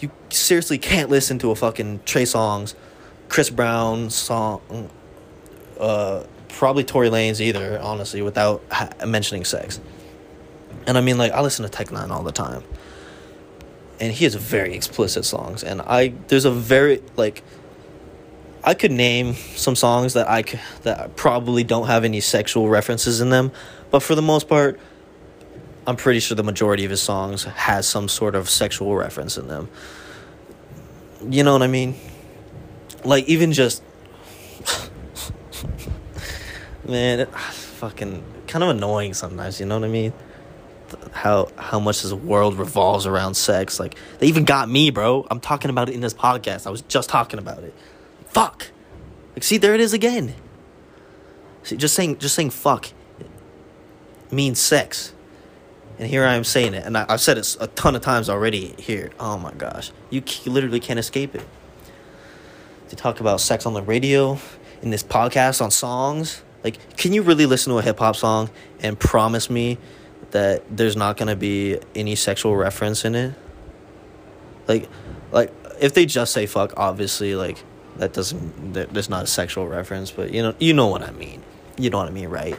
You 0.00 0.10
seriously 0.28 0.78
can't 0.78 1.08
listen 1.08 1.38
to 1.38 1.50
a 1.50 1.54
fucking 1.54 2.00
Trey 2.04 2.24
Songz, 2.24 2.74
Chris 3.28 3.48
Brown 3.48 4.10
song, 4.10 4.90
uh, 5.80 6.24
probably 6.48 6.84
Tory 6.84 7.08
Lanez 7.08 7.40
either, 7.40 7.80
honestly, 7.80 8.20
without 8.20 8.62
ha- 8.70 8.90
mentioning 9.06 9.44
sex. 9.44 9.80
And 10.86 10.98
I 10.98 11.00
mean, 11.00 11.16
like, 11.16 11.32
I 11.32 11.40
listen 11.40 11.62
to 11.62 11.70
Tech 11.70 11.88
N9ne 11.88 12.10
all 12.10 12.22
the 12.22 12.32
time 12.32 12.62
and 14.00 14.12
he 14.12 14.24
has 14.24 14.34
very 14.34 14.74
explicit 14.74 15.24
songs 15.24 15.62
and 15.62 15.80
i 15.82 16.08
there's 16.28 16.44
a 16.44 16.50
very 16.50 17.02
like 17.16 17.42
i 18.64 18.74
could 18.74 18.90
name 18.90 19.34
some 19.34 19.76
songs 19.76 20.14
that 20.14 20.28
i 20.28 20.42
that 20.82 21.14
probably 21.16 21.64
don't 21.64 21.86
have 21.86 22.04
any 22.04 22.20
sexual 22.20 22.68
references 22.68 23.20
in 23.20 23.30
them 23.30 23.52
but 23.90 24.00
for 24.00 24.14
the 24.14 24.22
most 24.22 24.48
part 24.48 24.78
i'm 25.86 25.96
pretty 25.96 26.20
sure 26.20 26.34
the 26.34 26.42
majority 26.42 26.84
of 26.84 26.90
his 26.90 27.02
songs 27.02 27.44
has 27.44 27.86
some 27.86 28.08
sort 28.08 28.34
of 28.34 28.50
sexual 28.50 28.94
reference 28.94 29.36
in 29.36 29.48
them 29.48 29.68
you 31.28 31.42
know 31.42 31.52
what 31.52 31.62
i 31.62 31.66
mean 31.66 31.94
like 33.04 33.24
even 33.28 33.52
just 33.52 33.82
man 36.88 37.20
it, 37.20 37.34
fucking 37.34 38.22
kind 38.46 38.62
of 38.62 38.70
annoying 38.70 39.14
sometimes 39.14 39.60
you 39.60 39.66
know 39.66 39.78
what 39.78 39.86
i 39.86 39.90
mean 39.90 40.12
how 41.12 41.48
how 41.56 41.80
much 41.80 42.02
this 42.02 42.12
world 42.12 42.58
revolves 42.58 43.06
around 43.06 43.34
sex. 43.34 43.78
Like 43.80 43.96
they 44.18 44.26
even 44.26 44.44
got 44.44 44.68
me, 44.68 44.90
bro. 44.90 45.26
I'm 45.30 45.40
talking 45.40 45.70
about 45.70 45.88
it 45.88 45.94
in 45.94 46.00
this 46.00 46.14
podcast. 46.14 46.66
I 46.66 46.70
was 46.70 46.82
just 46.82 47.08
talking 47.08 47.38
about 47.38 47.62
it. 47.62 47.74
Fuck. 48.34 48.70
Like 49.34 49.42
see, 49.42 49.56
there 49.56 49.74
it 49.74 49.80
is 49.80 49.92
again. 49.92 50.34
See, 51.62 51.76
just 51.76 51.94
saying 51.94 52.18
just 52.18 52.34
saying 52.34 52.50
fuck 52.50 52.92
means 54.30 54.60
sex. 54.60 55.12
And 55.98 56.08
here 56.08 56.24
I 56.24 56.34
am 56.34 56.42
saying 56.42 56.74
it, 56.74 56.84
and 56.84 56.98
I, 56.98 57.06
have 57.08 57.20
said 57.20 57.38
it 57.38 57.56
a 57.60 57.68
ton 57.68 57.94
of 57.94 58.02
times 58.02 58.28
already 58.28 58.74
here. 58.78 59.12
Oh 59.20 59.38
my 59.38 59.52
gosh, 59.52 59.92
you, 60.10 60.24
you 60.42 60.50
literally 60.50 60.80
can't 60.80 60.98
escape 60.98 61.36
it. 61.36 61.46
To 62.88 62.96
talk 62.96 63.20
about 63.20 63.40
sex 63.40 63.64
on 63.64 63.74
the 63.74 63.82
radio, 63.82 64.38
in 64.82 64.90
this 64.90 65.04
podcast, 65.04 65.62
on 65.62 65.70
songs, 65.70 66.42
like, 66.64 66.96
can 66.96 67.12
you 67.12 67.22
really 67.22 67.46
listen 67.46 67.72
to 67.72 67.78
a 67.78 67.82
hip 67.82 68.00
hop 68.00 68.16
song 68.16 68.50
and 68.80 68.98
promise 68.98 69.48
me 69.48 69.78
that 70.32 70.64
there's 70.76 70.96
not 70.96 71.16
gonna 71.16 71.36
be 71.36 71.78
any 71.94 72.16
sexual 72.16 72.56
reference 72.56 73.04
in 73.04 73.14
it. 73.14 73.34
Like, 74.66 74.88
like 75.30 75.52
if 75.80 75.94
they 75.94 76.06
just 76.06 76.32
say 76.32 76.46
fuck, 76.46 76.72
obviously, 76.76 77.36
like 77.36 77.62
that 77.96 78.12
doesn't 78.12 78.72
there's 78.72 79.08
not 79.08 79.24
a 79.24 79.26
sexual 79.26 79.66
reference, 79.66 80.10
but 80.10 80.32
you 80.32 80.42
know 80.42 80.54
you 80.58 80.72
know 80.72 80.86
what 80.86 81.02
I 81.02 81.10
mean. 81.12 81.42
You 81.76 81.90
know 81.90 81.98
what 81.98 82.08
I 82.08 82.10
mean, 82.10 82.28
right? 82.28 82.58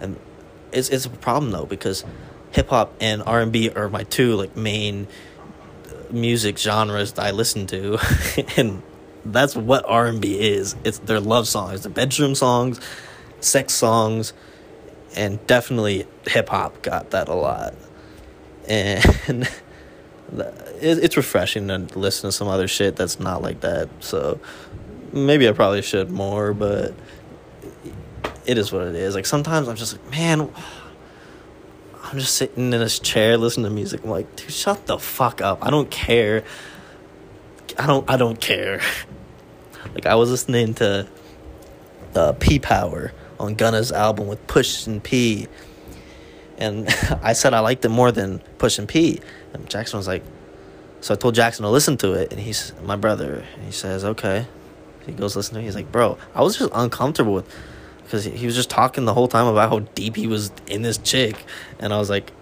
And 0.00 0.18
it's 0.72 0.88
it's 0.88 1.06
a 1.06 1.10
problem 1.10 1.52
though 1.52 1.66
because 1.66 2.04
hip 2.52 2.68
hop 2.68 2.94
and 3.00 3.22
R 3.22 3.40
and 3.40 3.52
B 3.52 3.70
are 3.70 3.88
my 3.88 4.04
two 4.04 4.34
like 4.34 4.56
main 4.56 5.06
uh, 5.88 6.12
music 6.12 6.58
genres 6.58 7.12
that 7.12 7.26
I 7.26 7.30
listen 7.30 7.66
to, 7.68 7.98
and 8.56 8.82
that's 9.24 9.56
what 9.56 9.84
R 9.86 10.06
and 10.06 10.20
B 10.20 10.38
is. 10.38 10.76
It's 10.84 10.98
their 10.98 11.20
love 11.20 11.48
songs, 11.48 11.82
their 11.82 11.92
bedroom 11.92 12.34
songs, 12.34 12.80
sex 13.40 13.74
songs 13.74 14.32
and 15.16 15.44
definitely 15.46 16.06
hip 16.26 16.48
hop 16.48 16.82
got 16.82 17.10
that 17.10 17.28
a 17.28 17.34
lot, 17.34 17.74
and 18.68 19.04
it's 20.80 21.16
refreshing 21.16 21.68
to 21.68 21.86
listen 21.96 22.28
to 22.28 22.32
some 22.32 22.48
other 22.48 22.68
shit 22.68 22.96
that's 22.96 23.20
not 23.20 23.42
like 23.42 23.60
that. 23.60 23.88
So 24.00 24.40
maybe 25.12 25.48
I 25.48 25.52
probably 25.52 25.82
should 25.82 26.10
more, 26.10 26.52
but 26.52 26.94
it 28.46 28.58
is 28.58 28.72
what 28.72 28.86
it 28.86 28.94
is. 28.94 29.14
Like 29.14 29.26
sometimes 29.26 29.68
I'm 29.68 29.76
just 29.76 29.92
like, 29.92 30.10
man, 30.10 30.50
I'm 32.02 32.18
just 32.18 32.36
sitting 32.36 32.72
in 32.72 32.80
this 32.80 32.98
chair 32.98 33.36
listening 33.36 33.66
to 33.66 33.70
music. 33.70 34.04
I'm 34.04 34.10
like, 34.10 34.36
dude, 34.36 34.50
shut 34.50 34.86
the 34.86 34.98
fuck 34.98 35.40
up. 35.40 35.64
I 35.64 35.70
don't 35.70 35.90
care. 35.90 36.44
I 37.78 37.86
don't. 37.86 38.08
I 38.08 38.16
don't 38.16 38.40
care. 38.40 38.80
like 39.94 40.06
I 40.06 40.14
was 40.14 40.30
listening 40.30 40.74
to 40.74 41.08
uh, 42.14 42.32
P 42.34 42.58
Power 42.58 43.12
on 43.40 43.54
Gunna's 43.54 43.92
album 43.92 44.28
with 44.28 44.46
Pushin 44.46 45.00
P. 45.00 45.48
And 46.58 46.88
I 47.22 47.32
said 47.32 47.54
I 47.54 47.60
liked 47.60 47.84
it 47.84 47.88
more 47.88 48.12
than 48.12 48.40
Pushin 48.58 48.86
P. 48.86 49.20
And 49.54 49.68
Jackson 49.70 49.96
was 49.96 50.06
like, 50.06 50.22
so 51.00 51.14
I 51.14 51.16
told 51.16 51.34
Jackson 51.34 51.62
to 51.62 51.70
listen 51.70 51.96
to 51.98 52.12
it. 52.12 52.32
And 52.32 52.40
he's 52.40 52.72
my 52.82 52.96
brother. 52.96 53.44
And 53.54 53.64
he 53.64 53.72
says, 53.72 54.04
okay. 54.04 54.46
He 55.06 55.12
goes 55.12 55.36
listen 55.36 55.54
to 55.54 55.60
it. 55.60 55.64
He's 55.64 55.74
like, 55.74 55.90
bro, 55.90 56.18
I 56.34 56.42
was 56.42 56.58
just 56.58 56.70
uncomfortable 56.74 57.34
with 57.34 57.54
because 58.02 58.24
he 58.24 58.46
was 58.46 58.54
just 58.54 58.70
talking 58.70 59.06
the 59.06 59.14
whole 59.14 59.28
time 59.28 59.46
about 59.46 59.70
how 59.70 59.78
deep 59.94 60.16
he 60.16 60.26
was 60.26 60.52
in 60.66 60.82
this 60.82 60.98
chick. 60.98 61.36
And 61.78 61.92
I 61.92 61.98
was 61.98 62.10
like, 62.10 62.32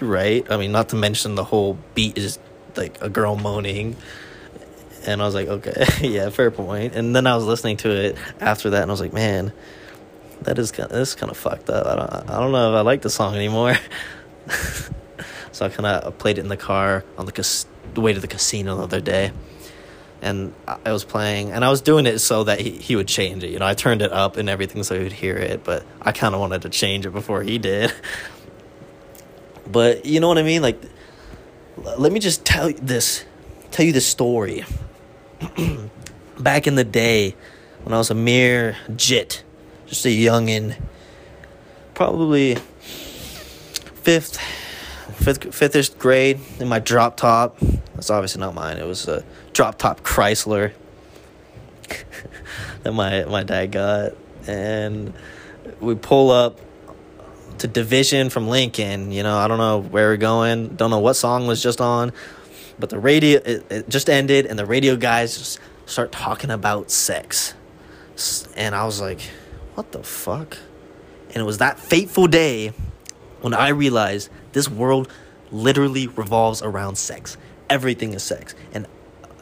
you're 0.00 0.08
right. 0.10 0.48
I 0.50 0.56
mean, 0.56 0.72
not 0.72 0.90
to 0.90 0.96
mention 0.96 1.34
the 1.34 1.44
whole 1.44 1.78
beat 1.94 2.16
is 2.16 2.38
like 2.76 3.00
a 3.02 3.08
girl 3.08 3.36
moaning. 3.36 3.96
And 5.06 5.20
I 5.20 5.24
was 5.24 5.34
like, 5.34 5.48
okay, 5.48 5.84
yeah, 6.08 6.30
fair 6.30 6.50
point. 6.50 6.94
And 6.94 7.14
then 7.14 7.26
I 7.26 7.34
was 7.34 7.44
listening 7.44 7.76
to 7.78 7.90
it 7.90 8.16
after 8.40 8.70
that, 8.70 8.82
and 8.82 8.90
I 8.90 8.92
was 8.92 9.00
like, 9.00 9.12
man, 9.12 9.52
that 10.42 10.58
is 10.58 10.70
kind 10.70 10.90
of, 10.90 10.96
that's 10.96 11.14
kind 11.14 11.30
of 11.30 11.36
fucked 11.36 11.70
up. 11.70 11.86
I 11.86 11.96
don't 11.96 12.30
I 12.30 12.40
don't 12.40 12.52
know 12.52 12.72
if 12.72 12.76
I 12.76 12.80
like 12.80 13.02
the 13.02 13.10
song 13.10 13.34
anymore. 13.34 13.76
so 15.58 15.66
I 15.66 15.70
kind 15.70 15.86
of 15.86 16.16
played 16.18 16.38
it 16.38 16.42
in 16.42 16.48
the 16.48 16.56
car 16.56 17.04
on 17.16 17.26
the, 17.26 17.32
cas- 17.32 17.66
the 17.94 18.00
way 18.00 18.12
to 18.12 18.20
the 18.20 18.28
casino 18.28 18.76
the 18.76 18.82
other 18.84 19.00
day, 19.00 19.32
and 20.22 20.54
I 20.66 20.92
was 20.92 21.04
playing, 21.04 21.50
and 21.50 21.64
I 21.64 21.70
was 21.70 21.80
doing 21.80 22.06
it 22.06 22.20
so 22.20 22.44
that 22.44 22.60
he, 22.60 22.70
he 22.70 22.94
would 22.94 23.08
change 23.08 23.42
it. 23.42 23.50
You 23.50 23.58
know, 23.58 23.66
I 23.66 23.74
turned 23.74 24.00
it 24.00 24.12
up 24.12 24.36
and 24.36 24.48
everything 24.48 24.84
so 24.84 24.96
he 24.96 25.02
would 25.02 25.12
hear 25.12 25.36
it, 25.36 25.64
but 25.64 25.84
I 26.00 26.12
kind 26.12 26.32
of 26.32 26.40
wanted 26.40 26.62
to 26.62 26.68
change 26.68 27.06
it 27.06 27.10
before 27.10 27.42
he 27.42 27.58
did. 27.58 27.92
but 29.66 30.06
you 30.06 30.20
know 30.20 30.28
what 30.28 30.38
I 30.38 30.44
mean? 30.44 30.62
Like, 30.62 30.80
let 31.96 32.12
me 32.12 32.20
just 32.20 32.44
tell 32.44 32.70
you 32.70 32.78
this, 32.80 33.24
tell 33.72 33.84
you 33.84 33.92
this 33.92 34.06
story. 34.06 34.64
Back 36.38 36.68
in 36.68 36.76
the 36.76 36.84
day, 36.84 37.34
when 37.82 37.92
I 37.92 37.98
was 37.98 38.10
a 38.10 38.14
mere 38.14 38.76
jit 38.94 39.42
just 39.86 40.04
a 40.04 40.08
youngin, 40.08 40.80
probably 41.94 42.56
fifth, 44.02 44.38
fifth, 45.12 45.54
fifth 45.54 45.98
grade 45.98 46.40
in 46.58 46.68
my 46.68 46.78
drop 46.78 47.16
top. 47.16 47.58
That's 47.94 48.10
obviously 48.10 48.40
not 48.40 48.54
mine. 48.54 48.76
It 48.76 48.86
was 48.86 49.08
a 49.08 49.24
drop 49.52 49.78
top 49.78 50.02
Chrysler 50.02 50.72
that 52.82 52.92
my 52.92 53.24
my 53.24 53.42
dad 53.42 53.72
got, 53.72 54.12
and 54.46 55.12
we 55.80 55.94
pull 55.94 56.30
up 56.30 56.60
to 57.58 57.66
Division 57.68 58.30
from 58.30 58.48
Lincoln. 58.48 59.10
You 59.10 59.22
know, 59.22 59.36
I 59.36 59.48
don't 59.48 59.58
know 59.58 59.78
where 59.78 60.10
we're 60.10 60.16
going. 60.16 60.76
Don't 60.76 60.90
know 60.90 61.00
what 61.00 61.14
song 61.14 61.46
was 61.46 61.62
just 61.62 61.80
on, 61.80 62.12
but 62.78 62.90
the 62.90 62.98
radio 62.98 63.40
it, 63.44 63.66
it 63.70 63.88
just 63.88 64.08
ended, 64.08 64.46
and 64.46 64.58
the 64.58 64.66
radio 64.66 64.96
guys 64.96 65.58
start 65.86 66.12
talking 66.12 66.50
about 66.50 66.90
sex, 66.90 67.54
and 68.56 68.74
I 68.74 68.84
was 68.84 69.00
like 69.00 69.20
what 69.78 69.92
the 69.92 70.02
fuck? 70.02 70.58
And 71.28 71.36
it 71.36 71.44
was 71.44 71.58
that 71.58 71.78
fateful 71.78 72.26
day 72.26 72.72
when 73.42 73.54
I 73.54 73.68
realized 73.68 74.28
this 74.52 74.68
world 74.68 75.10
literally 75.50 76.06
revolves 76.06 76.62
around 76.62 76.96
sex. 76.96 77.36
Everything 77.70 78.14
is 78.14 78.22
sex. 78.22 78.54
And 78.72 78.86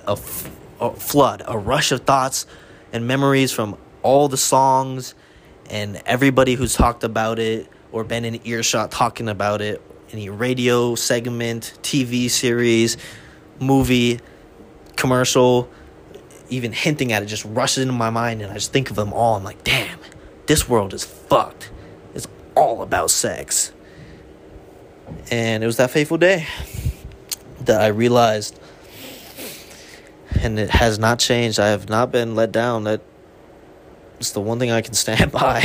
a, 0.06 0.12
f- 0.12 0.50
a 0.80 0.90
flood, 0.92 1.42
a 1.46 1.58
rush 1.58 1.92
of 1.92 2.02
thoughts 2.02 2.46
and 2.92 3.06
memories 3.06 3.52
from 3.52 3.76
all 4.02 4.28
the 4.28 4.36
songs 4.36 5.14
and 5.70 6.00
everybody 6.06 6.54
who's 6.54 6.74
talked 6.74 7.04
about 7.04 7.38
it 7.38 7.68
or 7.92 8.04
been 8.04 8.24
in 8.24 8.40
earshot 8.46 8.90
talking 8.90 9.28
about 9.28 9.60
it, 9.60 9.82
any 10.12 10.28
radio 10.28 10.94
segment, 10.94 11.76
TV 11.82 12.30
series, 12.30 12.96
movie, 13.58 14.20
commercial, 14.96 15.68
even 16.48 16.72
hinting 16.72 17.12
at 17.12 17.22
it 17.22 17.26
just 17.26 17.44
rushes 17.44 17.82
into 17.82 17.92
my 17.92 18.10
mind 18.10 18.42
and 18.42 18.50
I 18.50 18.54
just 18.54 18.72
think 18.72 18.90
of 18.90 18.96
them 18.96 19.12
all. 19.12 19.36
I'm 19.36 19.44
like, 19.44 19.64
damn, 19.64 19.98
this 20.46 20.68
world 20.68 20.94
is 20.94 21.04
fucked. 21.04 21.70
It's 22.14 22.28
all 22.54 22.82
about 22.82 23.10
sex. 23.10 23.72
And 25.30 25.62
it 25.62 25.66
was 25.66 25.76
that 25.76 25.90
fateful 25.90 26.18
day 26.18 26.46
that 27.60 27.80
I 27.80 27.88
realized, 27.88 28.58
and 30.40 30.58
it 30.58 30.70
has 30.70 30.98
not 30.98 31.18
changed. 31.18 31.58
I 31.58 31.68
have 31.68 31.88
not 31.88 32.12
been 32.12 32.34
let 32.34 32.52
down. 32.52 32.84
That 32.84 33.00
it's 34.18 34.32
the 34.32 34.40
one 34.40 34.58
thing 34.58 34.70
I 34.70 34.82
can 34.82 34.94
stand 34.94 35.32
by. 35.44 35.60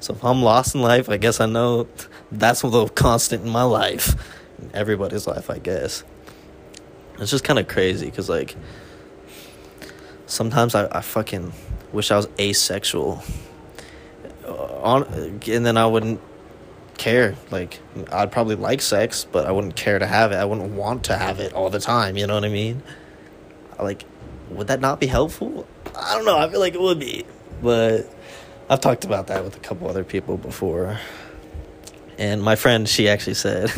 so 0.00 0.14
if 0.14 0.24
I'm 0.24 0.42
lost 0.42 0.74
in 0.74 0.82
life, 0.82 1.08
I 1.08 1.16
guess 1.16 1.40
I 1.40 1.46
know 1.46 1.88
that's 2.30 2.62
the 2.62 2.88
constant 2.88 3.44
in 3.44 3.50
my 3.50 3.64
life, 3.64 4.14
in 4.58 4.70
everybody's 4.74 5.26
life, 5.26 5.50
I 5.50 5.58
guess. 5.58 6.04
It's 7.18 7.30
just 7.30 7.44
kind 7.44 7.58
of 7.58 7.68
crazy 7.68 8.06
because, 8.06 8.28
like, 8.28 8.56
sometimes 10.26 10.74
I, 10.74 10.88
I 10.90 11.00
fucking 11.00 11.52
wish 11.92 12.10
I 12.10 12.16
was 12.16 12.28
asexual. 12.38 13.22
Uh, 14.46 14.54
on 14.54 15.02
and 15.04 15.66
then 15.66 15.76
I 15.76 15.86
wouldn't 15.86 16.20
care. 17.00 17.34
Like, 17.50 17.80
I'd 18.12 18.30
probably 18.30 18.54
like 18.54 18.80
sex, 18.80 19.24
but 19.24 19.46
I 19.46 19.50
wouldn't 19.50 19.74
care 19.74 19.98
to 19.98 20.06
have 20.06 20.30
it. 20.30 20.36
I 20.36 20.44
wouldn't 20.44 20.72
want 20.72 21.04
to 21.04 21.16
have 21.16 21.40
it 21.40 21.52
all 21.52 21.70
the 21.70 21.80
time. 21.80 22.16
You 22.16 22.26
know 22.26 22.34
what 22.34 22.44
I 22.44 22.48
mean? 22.48 22.82
Like, 23.80 24.04
would 24.50 24.68
that 24.68 24.80
not 24.80 25.00
be 25.00 25.06
helpful? 25.06 25.66
I 25.96 26.14
don't 26.14 26.26
know. 26.26 26.38
I 26.38 26.48
feel 26.48 26.60
like 26.60 26.74
it 26.74 26.80
would 26.80 27.00
be, 27.00 27.24
but 27.62 28.02
I've 28.68 28.80
talked 28.80 29.04
about 29.04 29.28
that 29.28 29.42
with 29.42 29.56
a 29.56 29.60
couple 29.60 29.88
other 29.88 30.04
people 30.04 30.36
before. 30.36 30.98
And 32.18 32.42
my 32.42 32.54
friend, 32.54 32.86
she 32.86 33.08
actually 33.08 33.34
said, 33.34 33.72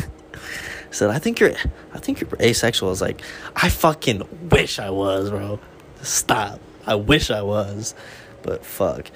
said, 0.91 1.09
"I 1.09 1.19
think 1.19 1.39
you're, 1.39 1.53
I 1.93 1.99
think 1.99 2.19
you're 2.19 2.29
asexual." 2.41 2.89
I 2.89 2.91
was 2.91 3.01
like, 3.01 3.21
"I 3.55 3.69
fucking 3.69 4.49
wish 4.49 4.79
I 4.79 4.89
was, 4.89 5.29
bro. 5.29 5.59
Stop. 6.01 6.59
I 6.85 6.95
wish 6.95 7.31
I 7.31 7.41
was, 7.41 7.95
but 8.41 8.65
fuck, 8.65 9.09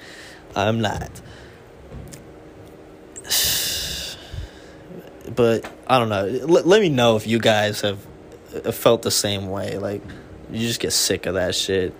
I'm 0.56 0.80
not." 0.80 1.10
But 5.34 5.70
I 5.86 5.98
don't 5.98 6.08
know. 6.08 6.26
Let, 6.46 6.66
let 6.66 6.80
me 6.80 6.88
know 6.88 7.16
if 7.16 7.26
you 7.26 7.38
guys 7.38 7.80
have 7.82 8.04
uh, 8.64 8.72
felt 8.72 9.02
the 9.02 9.10
same 9.10 9.50
way. 9.50 9.78
Like, 9.78 10.02
you 10.50 10.66
just 10.66 10.80
get 10.80 10.92
sick 10.92 11.26
of 11.26 11.34
that 11.34 11.54
shit. 11.54 11.94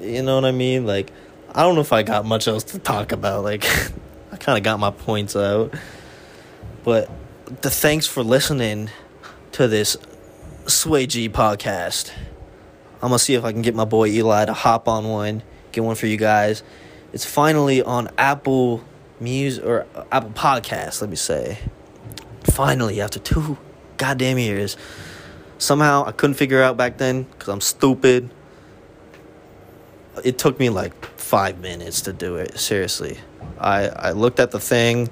You 0.00 0.22
know 0.22 0.36
what 0.36 0.44
I 0.44 0.52
mean? 0.52 0.86
Like, 0.86 1.10
I 1.52 1.62
don't 1.62 1.74
know 1.74 1.80
if 1.80 1.92
I 1.92 2.02
got 2.02 2.24
much 2.24 2.48
else 2.48 2.64
to 2.64 2.78
talk 2.78 3.12
about. 3.12 3.44
Like, 3.44 3.64
I 4.32 4.36
kind 4.36 4.58
of 4.58 4.64
got 4.64 4.78
my 4.78 4.90
points 4.90 5.36
out. 5.36 5.74
But 6.84 7.10
the 7.62 7.70
thanks 7.70 8.06
for 8.06 8.22
listening 8.22 8.90
to 9.52 9.68
this 9.68 9.96
Sway 10.66 11.06
G 11.06 11.28
podcast. 11.28 12.12
I'm 13.00 13.08
gonna 13.08 13.18
see 13.18 13.34
if 13.34 13.44
I 13.44 13.52
can 13.52 13.62
get 13.62 13.74
my 13.74 13.84
boy 13.84 14.08
Eli 14.08 14.44
to 14.44 14.52
hop 14.52 14.88
on 14.88 15.08
one, 15.08 15.42
get 15.72 15.84
one 15.84 15.94
for 15.94 16.06
you 16.06 16.16
guys. 16.16 16.62
It's 17.12 17.24
finally 17.24 17.82
on 17.82 18.08
Apple 18.18 18.84
Music 19.20 19.64
or 19.64 19.86
Apple 20.12 20.30
Podcasts, 20.30 21.00
let 21.00 21.10
me 21.10 21.16
say. 21.16 21.58
Finally, 22.44 23.00
after 23.00 23.18
two 23.18 23.58
goddamn 23.98 24.38
years. 24.38 24.76
Somehow 25.58 26.04
I 26.06 26.12
couldn't 26.12 26.34
figure 26.34 26.62
out 26.62 26.76
back 26.76 26.96
then 26.96 27.24
because 27.24 27.48
I'm 27.48 27.60
stupid. 27.60 28.30
It 30.24 30.38
took 30.38 30.58
me 30.58 30.70
like 30.70 31.04
five 31.18 31.60
minutes 31.60 32.00
to 32.02 32.12
do 32.12 32.36
it. 32.36 32.58
Seriously, 32.58 33.18
I 33.58 33.88
I 33.88 34.10
looked 34.12 34.40
at 34.40 34.50
the 34.52 34.60
thing, 34.60 35.10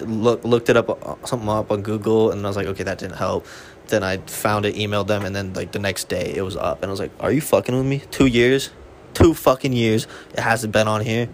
look 0.00 0.42
looked 0.44 0.68
it 0.68 0.76
up 0.76 0.90
uh, 0.90 1.26
something 1.26 1.48
up 1.48 1.70
on 1.70 1.82
Google, 1.82 2.32
and 2.32 2.44
I 2.44 2.48
was 2.48 2.56
like, 2.56 2.66
okay, 2.66 2.82
that 2.82 2.98
didn't 2.98 3.16
help. 3.16 3.46
Then 3.88 4.02
I 4.02 4.18
found 4.18 4.66
it, 4.66 4.74
emailed 4.74 5.06
them, 5.06 5.24
and 5.24 5.34
then 5.34 5.52
like 5.54 5.72
the 5.72 5.78
next 5.78 6.08
day 6.08 6.34
it 6.34 6.42
was 6.42 6.56
up, 6.56 6.82
and 6.82 6.90
I 6.90 6.90
was 6.90 7.00
like, 7.00 7.12
are 7.20 7.32
you 7.32 7.40
fucking 7.40 7.76
with 7.76 7.86
me? 7.86 8.02
Two 8.10 8.26
years, 8.26 8.70
two 9.14 9.32
fucking 9.32 9.72
years. 9.72 10.06
It 10.32 10.40
hasn't 10.40 10.72
been 10.72 10.88
on 10.88 11.02
here. 11.02 11.28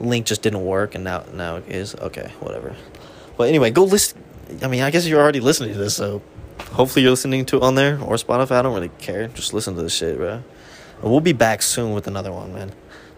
Link 0.00 0.26
just 0.26 0.42
didn't 0.42 0.64
work, 0.64 0.94
and 0.94 1.04
now 1.04 1.24
now 1.32 1.56
it 1.56 1.68
is 1.68 1.94
okay. 1.94 2.32
Whatever. 2.40 2.74
But 3.36 3.48
anyway, 3.48 3.70
go 3.70 3.84
listen. 3.84 4.22
I 4.62 4.68
mean, 4.68 4.82
I 4.82 4.90
guess 4.90 5.06
you're 5.06 5.20
already 5.20 5.40
listening 5.40 5.72
to 5.72 5.78
this, 5.78 5.96
so 5.96 6.22
hopefully 6.72 7.02
you're 7.02 7.12
listening 7.12 7.44
to 7.46 7.56
it 7.56 7.62
on 7.62 7.74
there 7.74 7.94
or 8.00 8.14
Spotify. 8.16 8.52
I 8.52 8.62
don't 8.62 8.74
really 8.74 8.90
care. 8.98 9.28
Just 9.28 9.54
listen 9.54 9.74
to 9.76 9.82
this 9.82 9.94
shit, 9.94 10.16
bro. 10.16 10.42
And 11.02 11.10
we'll 11.10 11.20
be 11.20 11.32
back 11.32 11.62
soon 11.62 11.94
with 11.94 12.06
another 12.06 12.32
one, 12.32 12.52
man. 12.54 12.72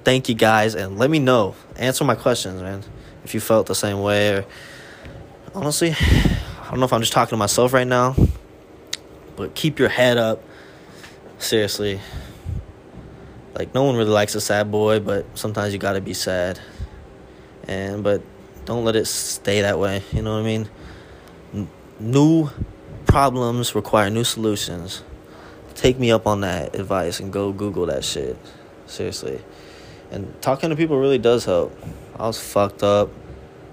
Thank 0.04 0.28
you 0.28 0.34
guys, 0.34 0.74
and 0.74 0.98
let 0.98 1.10
me 1.10 1.18
know. 1.18 1.56
Answer 1.76 2.04
my 2.04 2.14
questions, 2.14 2.62
man. 2.62 2.84
If 3.24 3.34
you 3.34 3.40
felt 3.40 3.66
the 3.66 3.74
same 3.74 4.02
way, 4.02 4.34
or 4.36 4.44
honestly, 5.54 5.92
I 5.92 6.70
don't 6.70 6.78
know 6.78 6.86
if 6.86 6.92
I'm 6.92 7.00
just 7.00 7.12
talking 7.12 7.30
to 7.30 7.36
myself 7.36 7.72
right 7.72 7.86
now, 7.86 8.14
but 9.34 9.54
keep 9.54 9.78
your 9.78 9.88
head 9.88 10.16
up. 10.16 10.42
Seriously. 11.38 12.00
Like 13.56 13.74
no 13.74 13.84
one 13.84 13.96
really 13.96 14.10
likes 14.10 14.34
a 14.34 14.40
sad 14.40 14.70
boy, 14.70 15.00
but 15.00 15.24
sometimes 15.38 15.72
you 15.72 15.78
gotta 15.78 16.02
be 16.02 16.12
sad. 16.12 16.60
And 17.66 18.04
but 18.04 18.22
don't 18.66 18.84
let 18.84 18.96
it 18.96 19.06
stay 19.06 19.62
that 19.62 19.78
way. 19.78 20.02
You 20.12 20.20
know 20.20 20.34
what 20.34 20.40
I 20.40 20.44
mean? 20.44 20.68
N- 21.54 21.68
new 21.98 22.50
problems 23.06 23.74
require 23.74 24.10
new 24.10 24.24
solutions. 24.24 25.02
Take 25.74 25.98
me 25.98 26.10
up 26.10 26.26
on 26.26 26.42
that 26.42 26.74
advice 26.74 27.18
and 27.18 27.32
go 27.32 27.52
Google 27.52 27.86
that 27.86 28.04
shit. 28.04 28.36
Seriously. 28.86 29.40
And 30.10 30.40
talking 30.42 30.70
to 30.70 30.76
people 30.76 30.98
really 30.98 31.18
does 31.18 31.46
help. 31.46 31.76
I 32.18 32.26
was 32.26 32.38
fucked 32.38 32.82
up 32.82 33.10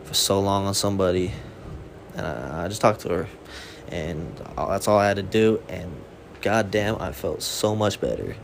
for 0.04 0.14
so 0.14 0.40
long 0.40 0.66
on 0.66 0.74
somebody, 0.74 1.32
and 2.16 2.26
I, 2.26 2.66
I 2.66 2.68
just 2.68 2.82
talked 2.82 3.02
to 3.02 3.10
her, 3.10 3.28
and 3.90 4.36
that's 4.56 4.88
all 4.88 4.98
I 4.98 5.08
had 5.08 5.18
to 5.18 5.24
do. 5.24 5.62
And 5.70 5.92
goddamn, 6.42 6.98
I 7.02 7.12
felt 7.12 7.42
so 7.42 7.76
much 7.76 8.02
better. 8.02 8.36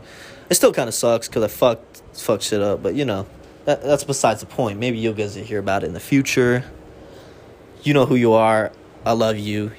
It 0.50 0.56
still 0.56 0.72
kind 0.72 0.88
of 0.88 0.94
sucks 0.94 1.28
because 1.28 1.44
I 1.44 1.48
fucked 1.48 2.02
fucked 2.12 2.42
shit 2.42 2.60
up, 2.60 2.82
but 2.82 2.94
you 2.94 3.04
know, 3.04 3.26
that, 3.64 3.82
that's 3.82 4.02
besides 4.04 4.40
the 4.40 4.46
point. 4.46 4.80
Maybe 4.80 4.98
you'll 4.98 5.14
get 5.14 5.30
to 5.30 5.44
hear 5.44 5.60
about 5.60 5.84
it 5.84 5.86
in 5.86 5.94
the 5.94 6.00
future. 6.00 6.64
You 7.82 7.94
know 7.94 8.04
who 8.04 8.16
you 8.16 8.32
are. 8.32 8.72
I 9.06 9.12
love 9.12 9.38
you. 9.38 9.72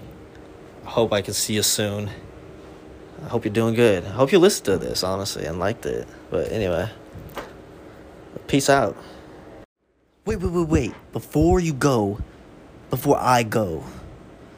I 0.86 0.89
hope 0.89 1.13
I 1.13 1.22
can 1.22 1.34
see 1.34 1.55
you 1.55 1.63
soon. 1.63 2.09
I 3.24 3.28
hope 3.28 3.45
you're 3.45 3.53
doing 3.53 3.76
good. 3.76 4.05
I 4.05 4.09
hope 4.09 4.32
you 4.32 4.39
listened 4.39 4.65
to 4.65 4.78
this, 4.78 5.03
honestly, 5.03 5.45
and 5.45 5.59
liked 5.59 5.86
it. 5.86 6.07
But 6.32 6.51
anyway, 6.51 6.89
peace 8.47 8.69
out. 8.69 8.95
Wait, 10.26 10.39
wait, 10.39 10.51
wait, 10.51 10.67
wait. 10.67 10.93
Before 11.11 11.59
you 11.59 11.74
go, 11.74 12.19
before 12.89 13.17
I 13.19 13.43
go, 13.43 13.84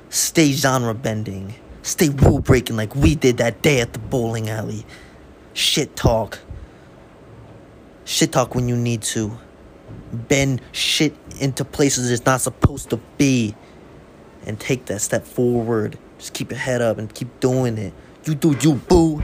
stay 0.10 0.52
genre 0.52 0.94
bending. 0.94 1.56
Stay 1.82 2.10
rule 2.10 2.40
breaking 2.40 2.78
like 2.78 2.96
we 2.96 3.16
did 3.16 3.38
that 3.38 3.62
day 3.62 3.82
at 3.82 3.94
the 3.94 4.00
bowling 4.00 4.50
alley. 4.50 4.86
Shit 5.54 5.96
talk. 5.96 6.40
Shit 8.06 8.32
talk 8.32 8.56
when 8.56 8.68
you 8.68 8.76
need 8.76 9.02
to. 9.04 9.38
Bend 10.12 10.62
shit 10.72 11.16
into 11.40 11.64
places 11.66 12.12
it's 12.12 12.26
not 12.26 12.42
supposed 12.42 12.90
to 12.90 12.98
be. 13.18 13.56
And 14.46 14.60
take 14.60 14.86
that 14.86 15.02
step 15.02 15.26
forward. 15.26 15.98
Just 16.18 16.34
keep 16.34 16.52
your 16.52 16.60
head 16.60 16.82
up 16.82 16.98
and 16.98 17.14
keep 17.14 17.40
doing 17.40 17.78
it. 17.78 17.94
You 18.26 18.36
do 18.36 18.58
you, 18.62 18.76
boo. 18.76 19.22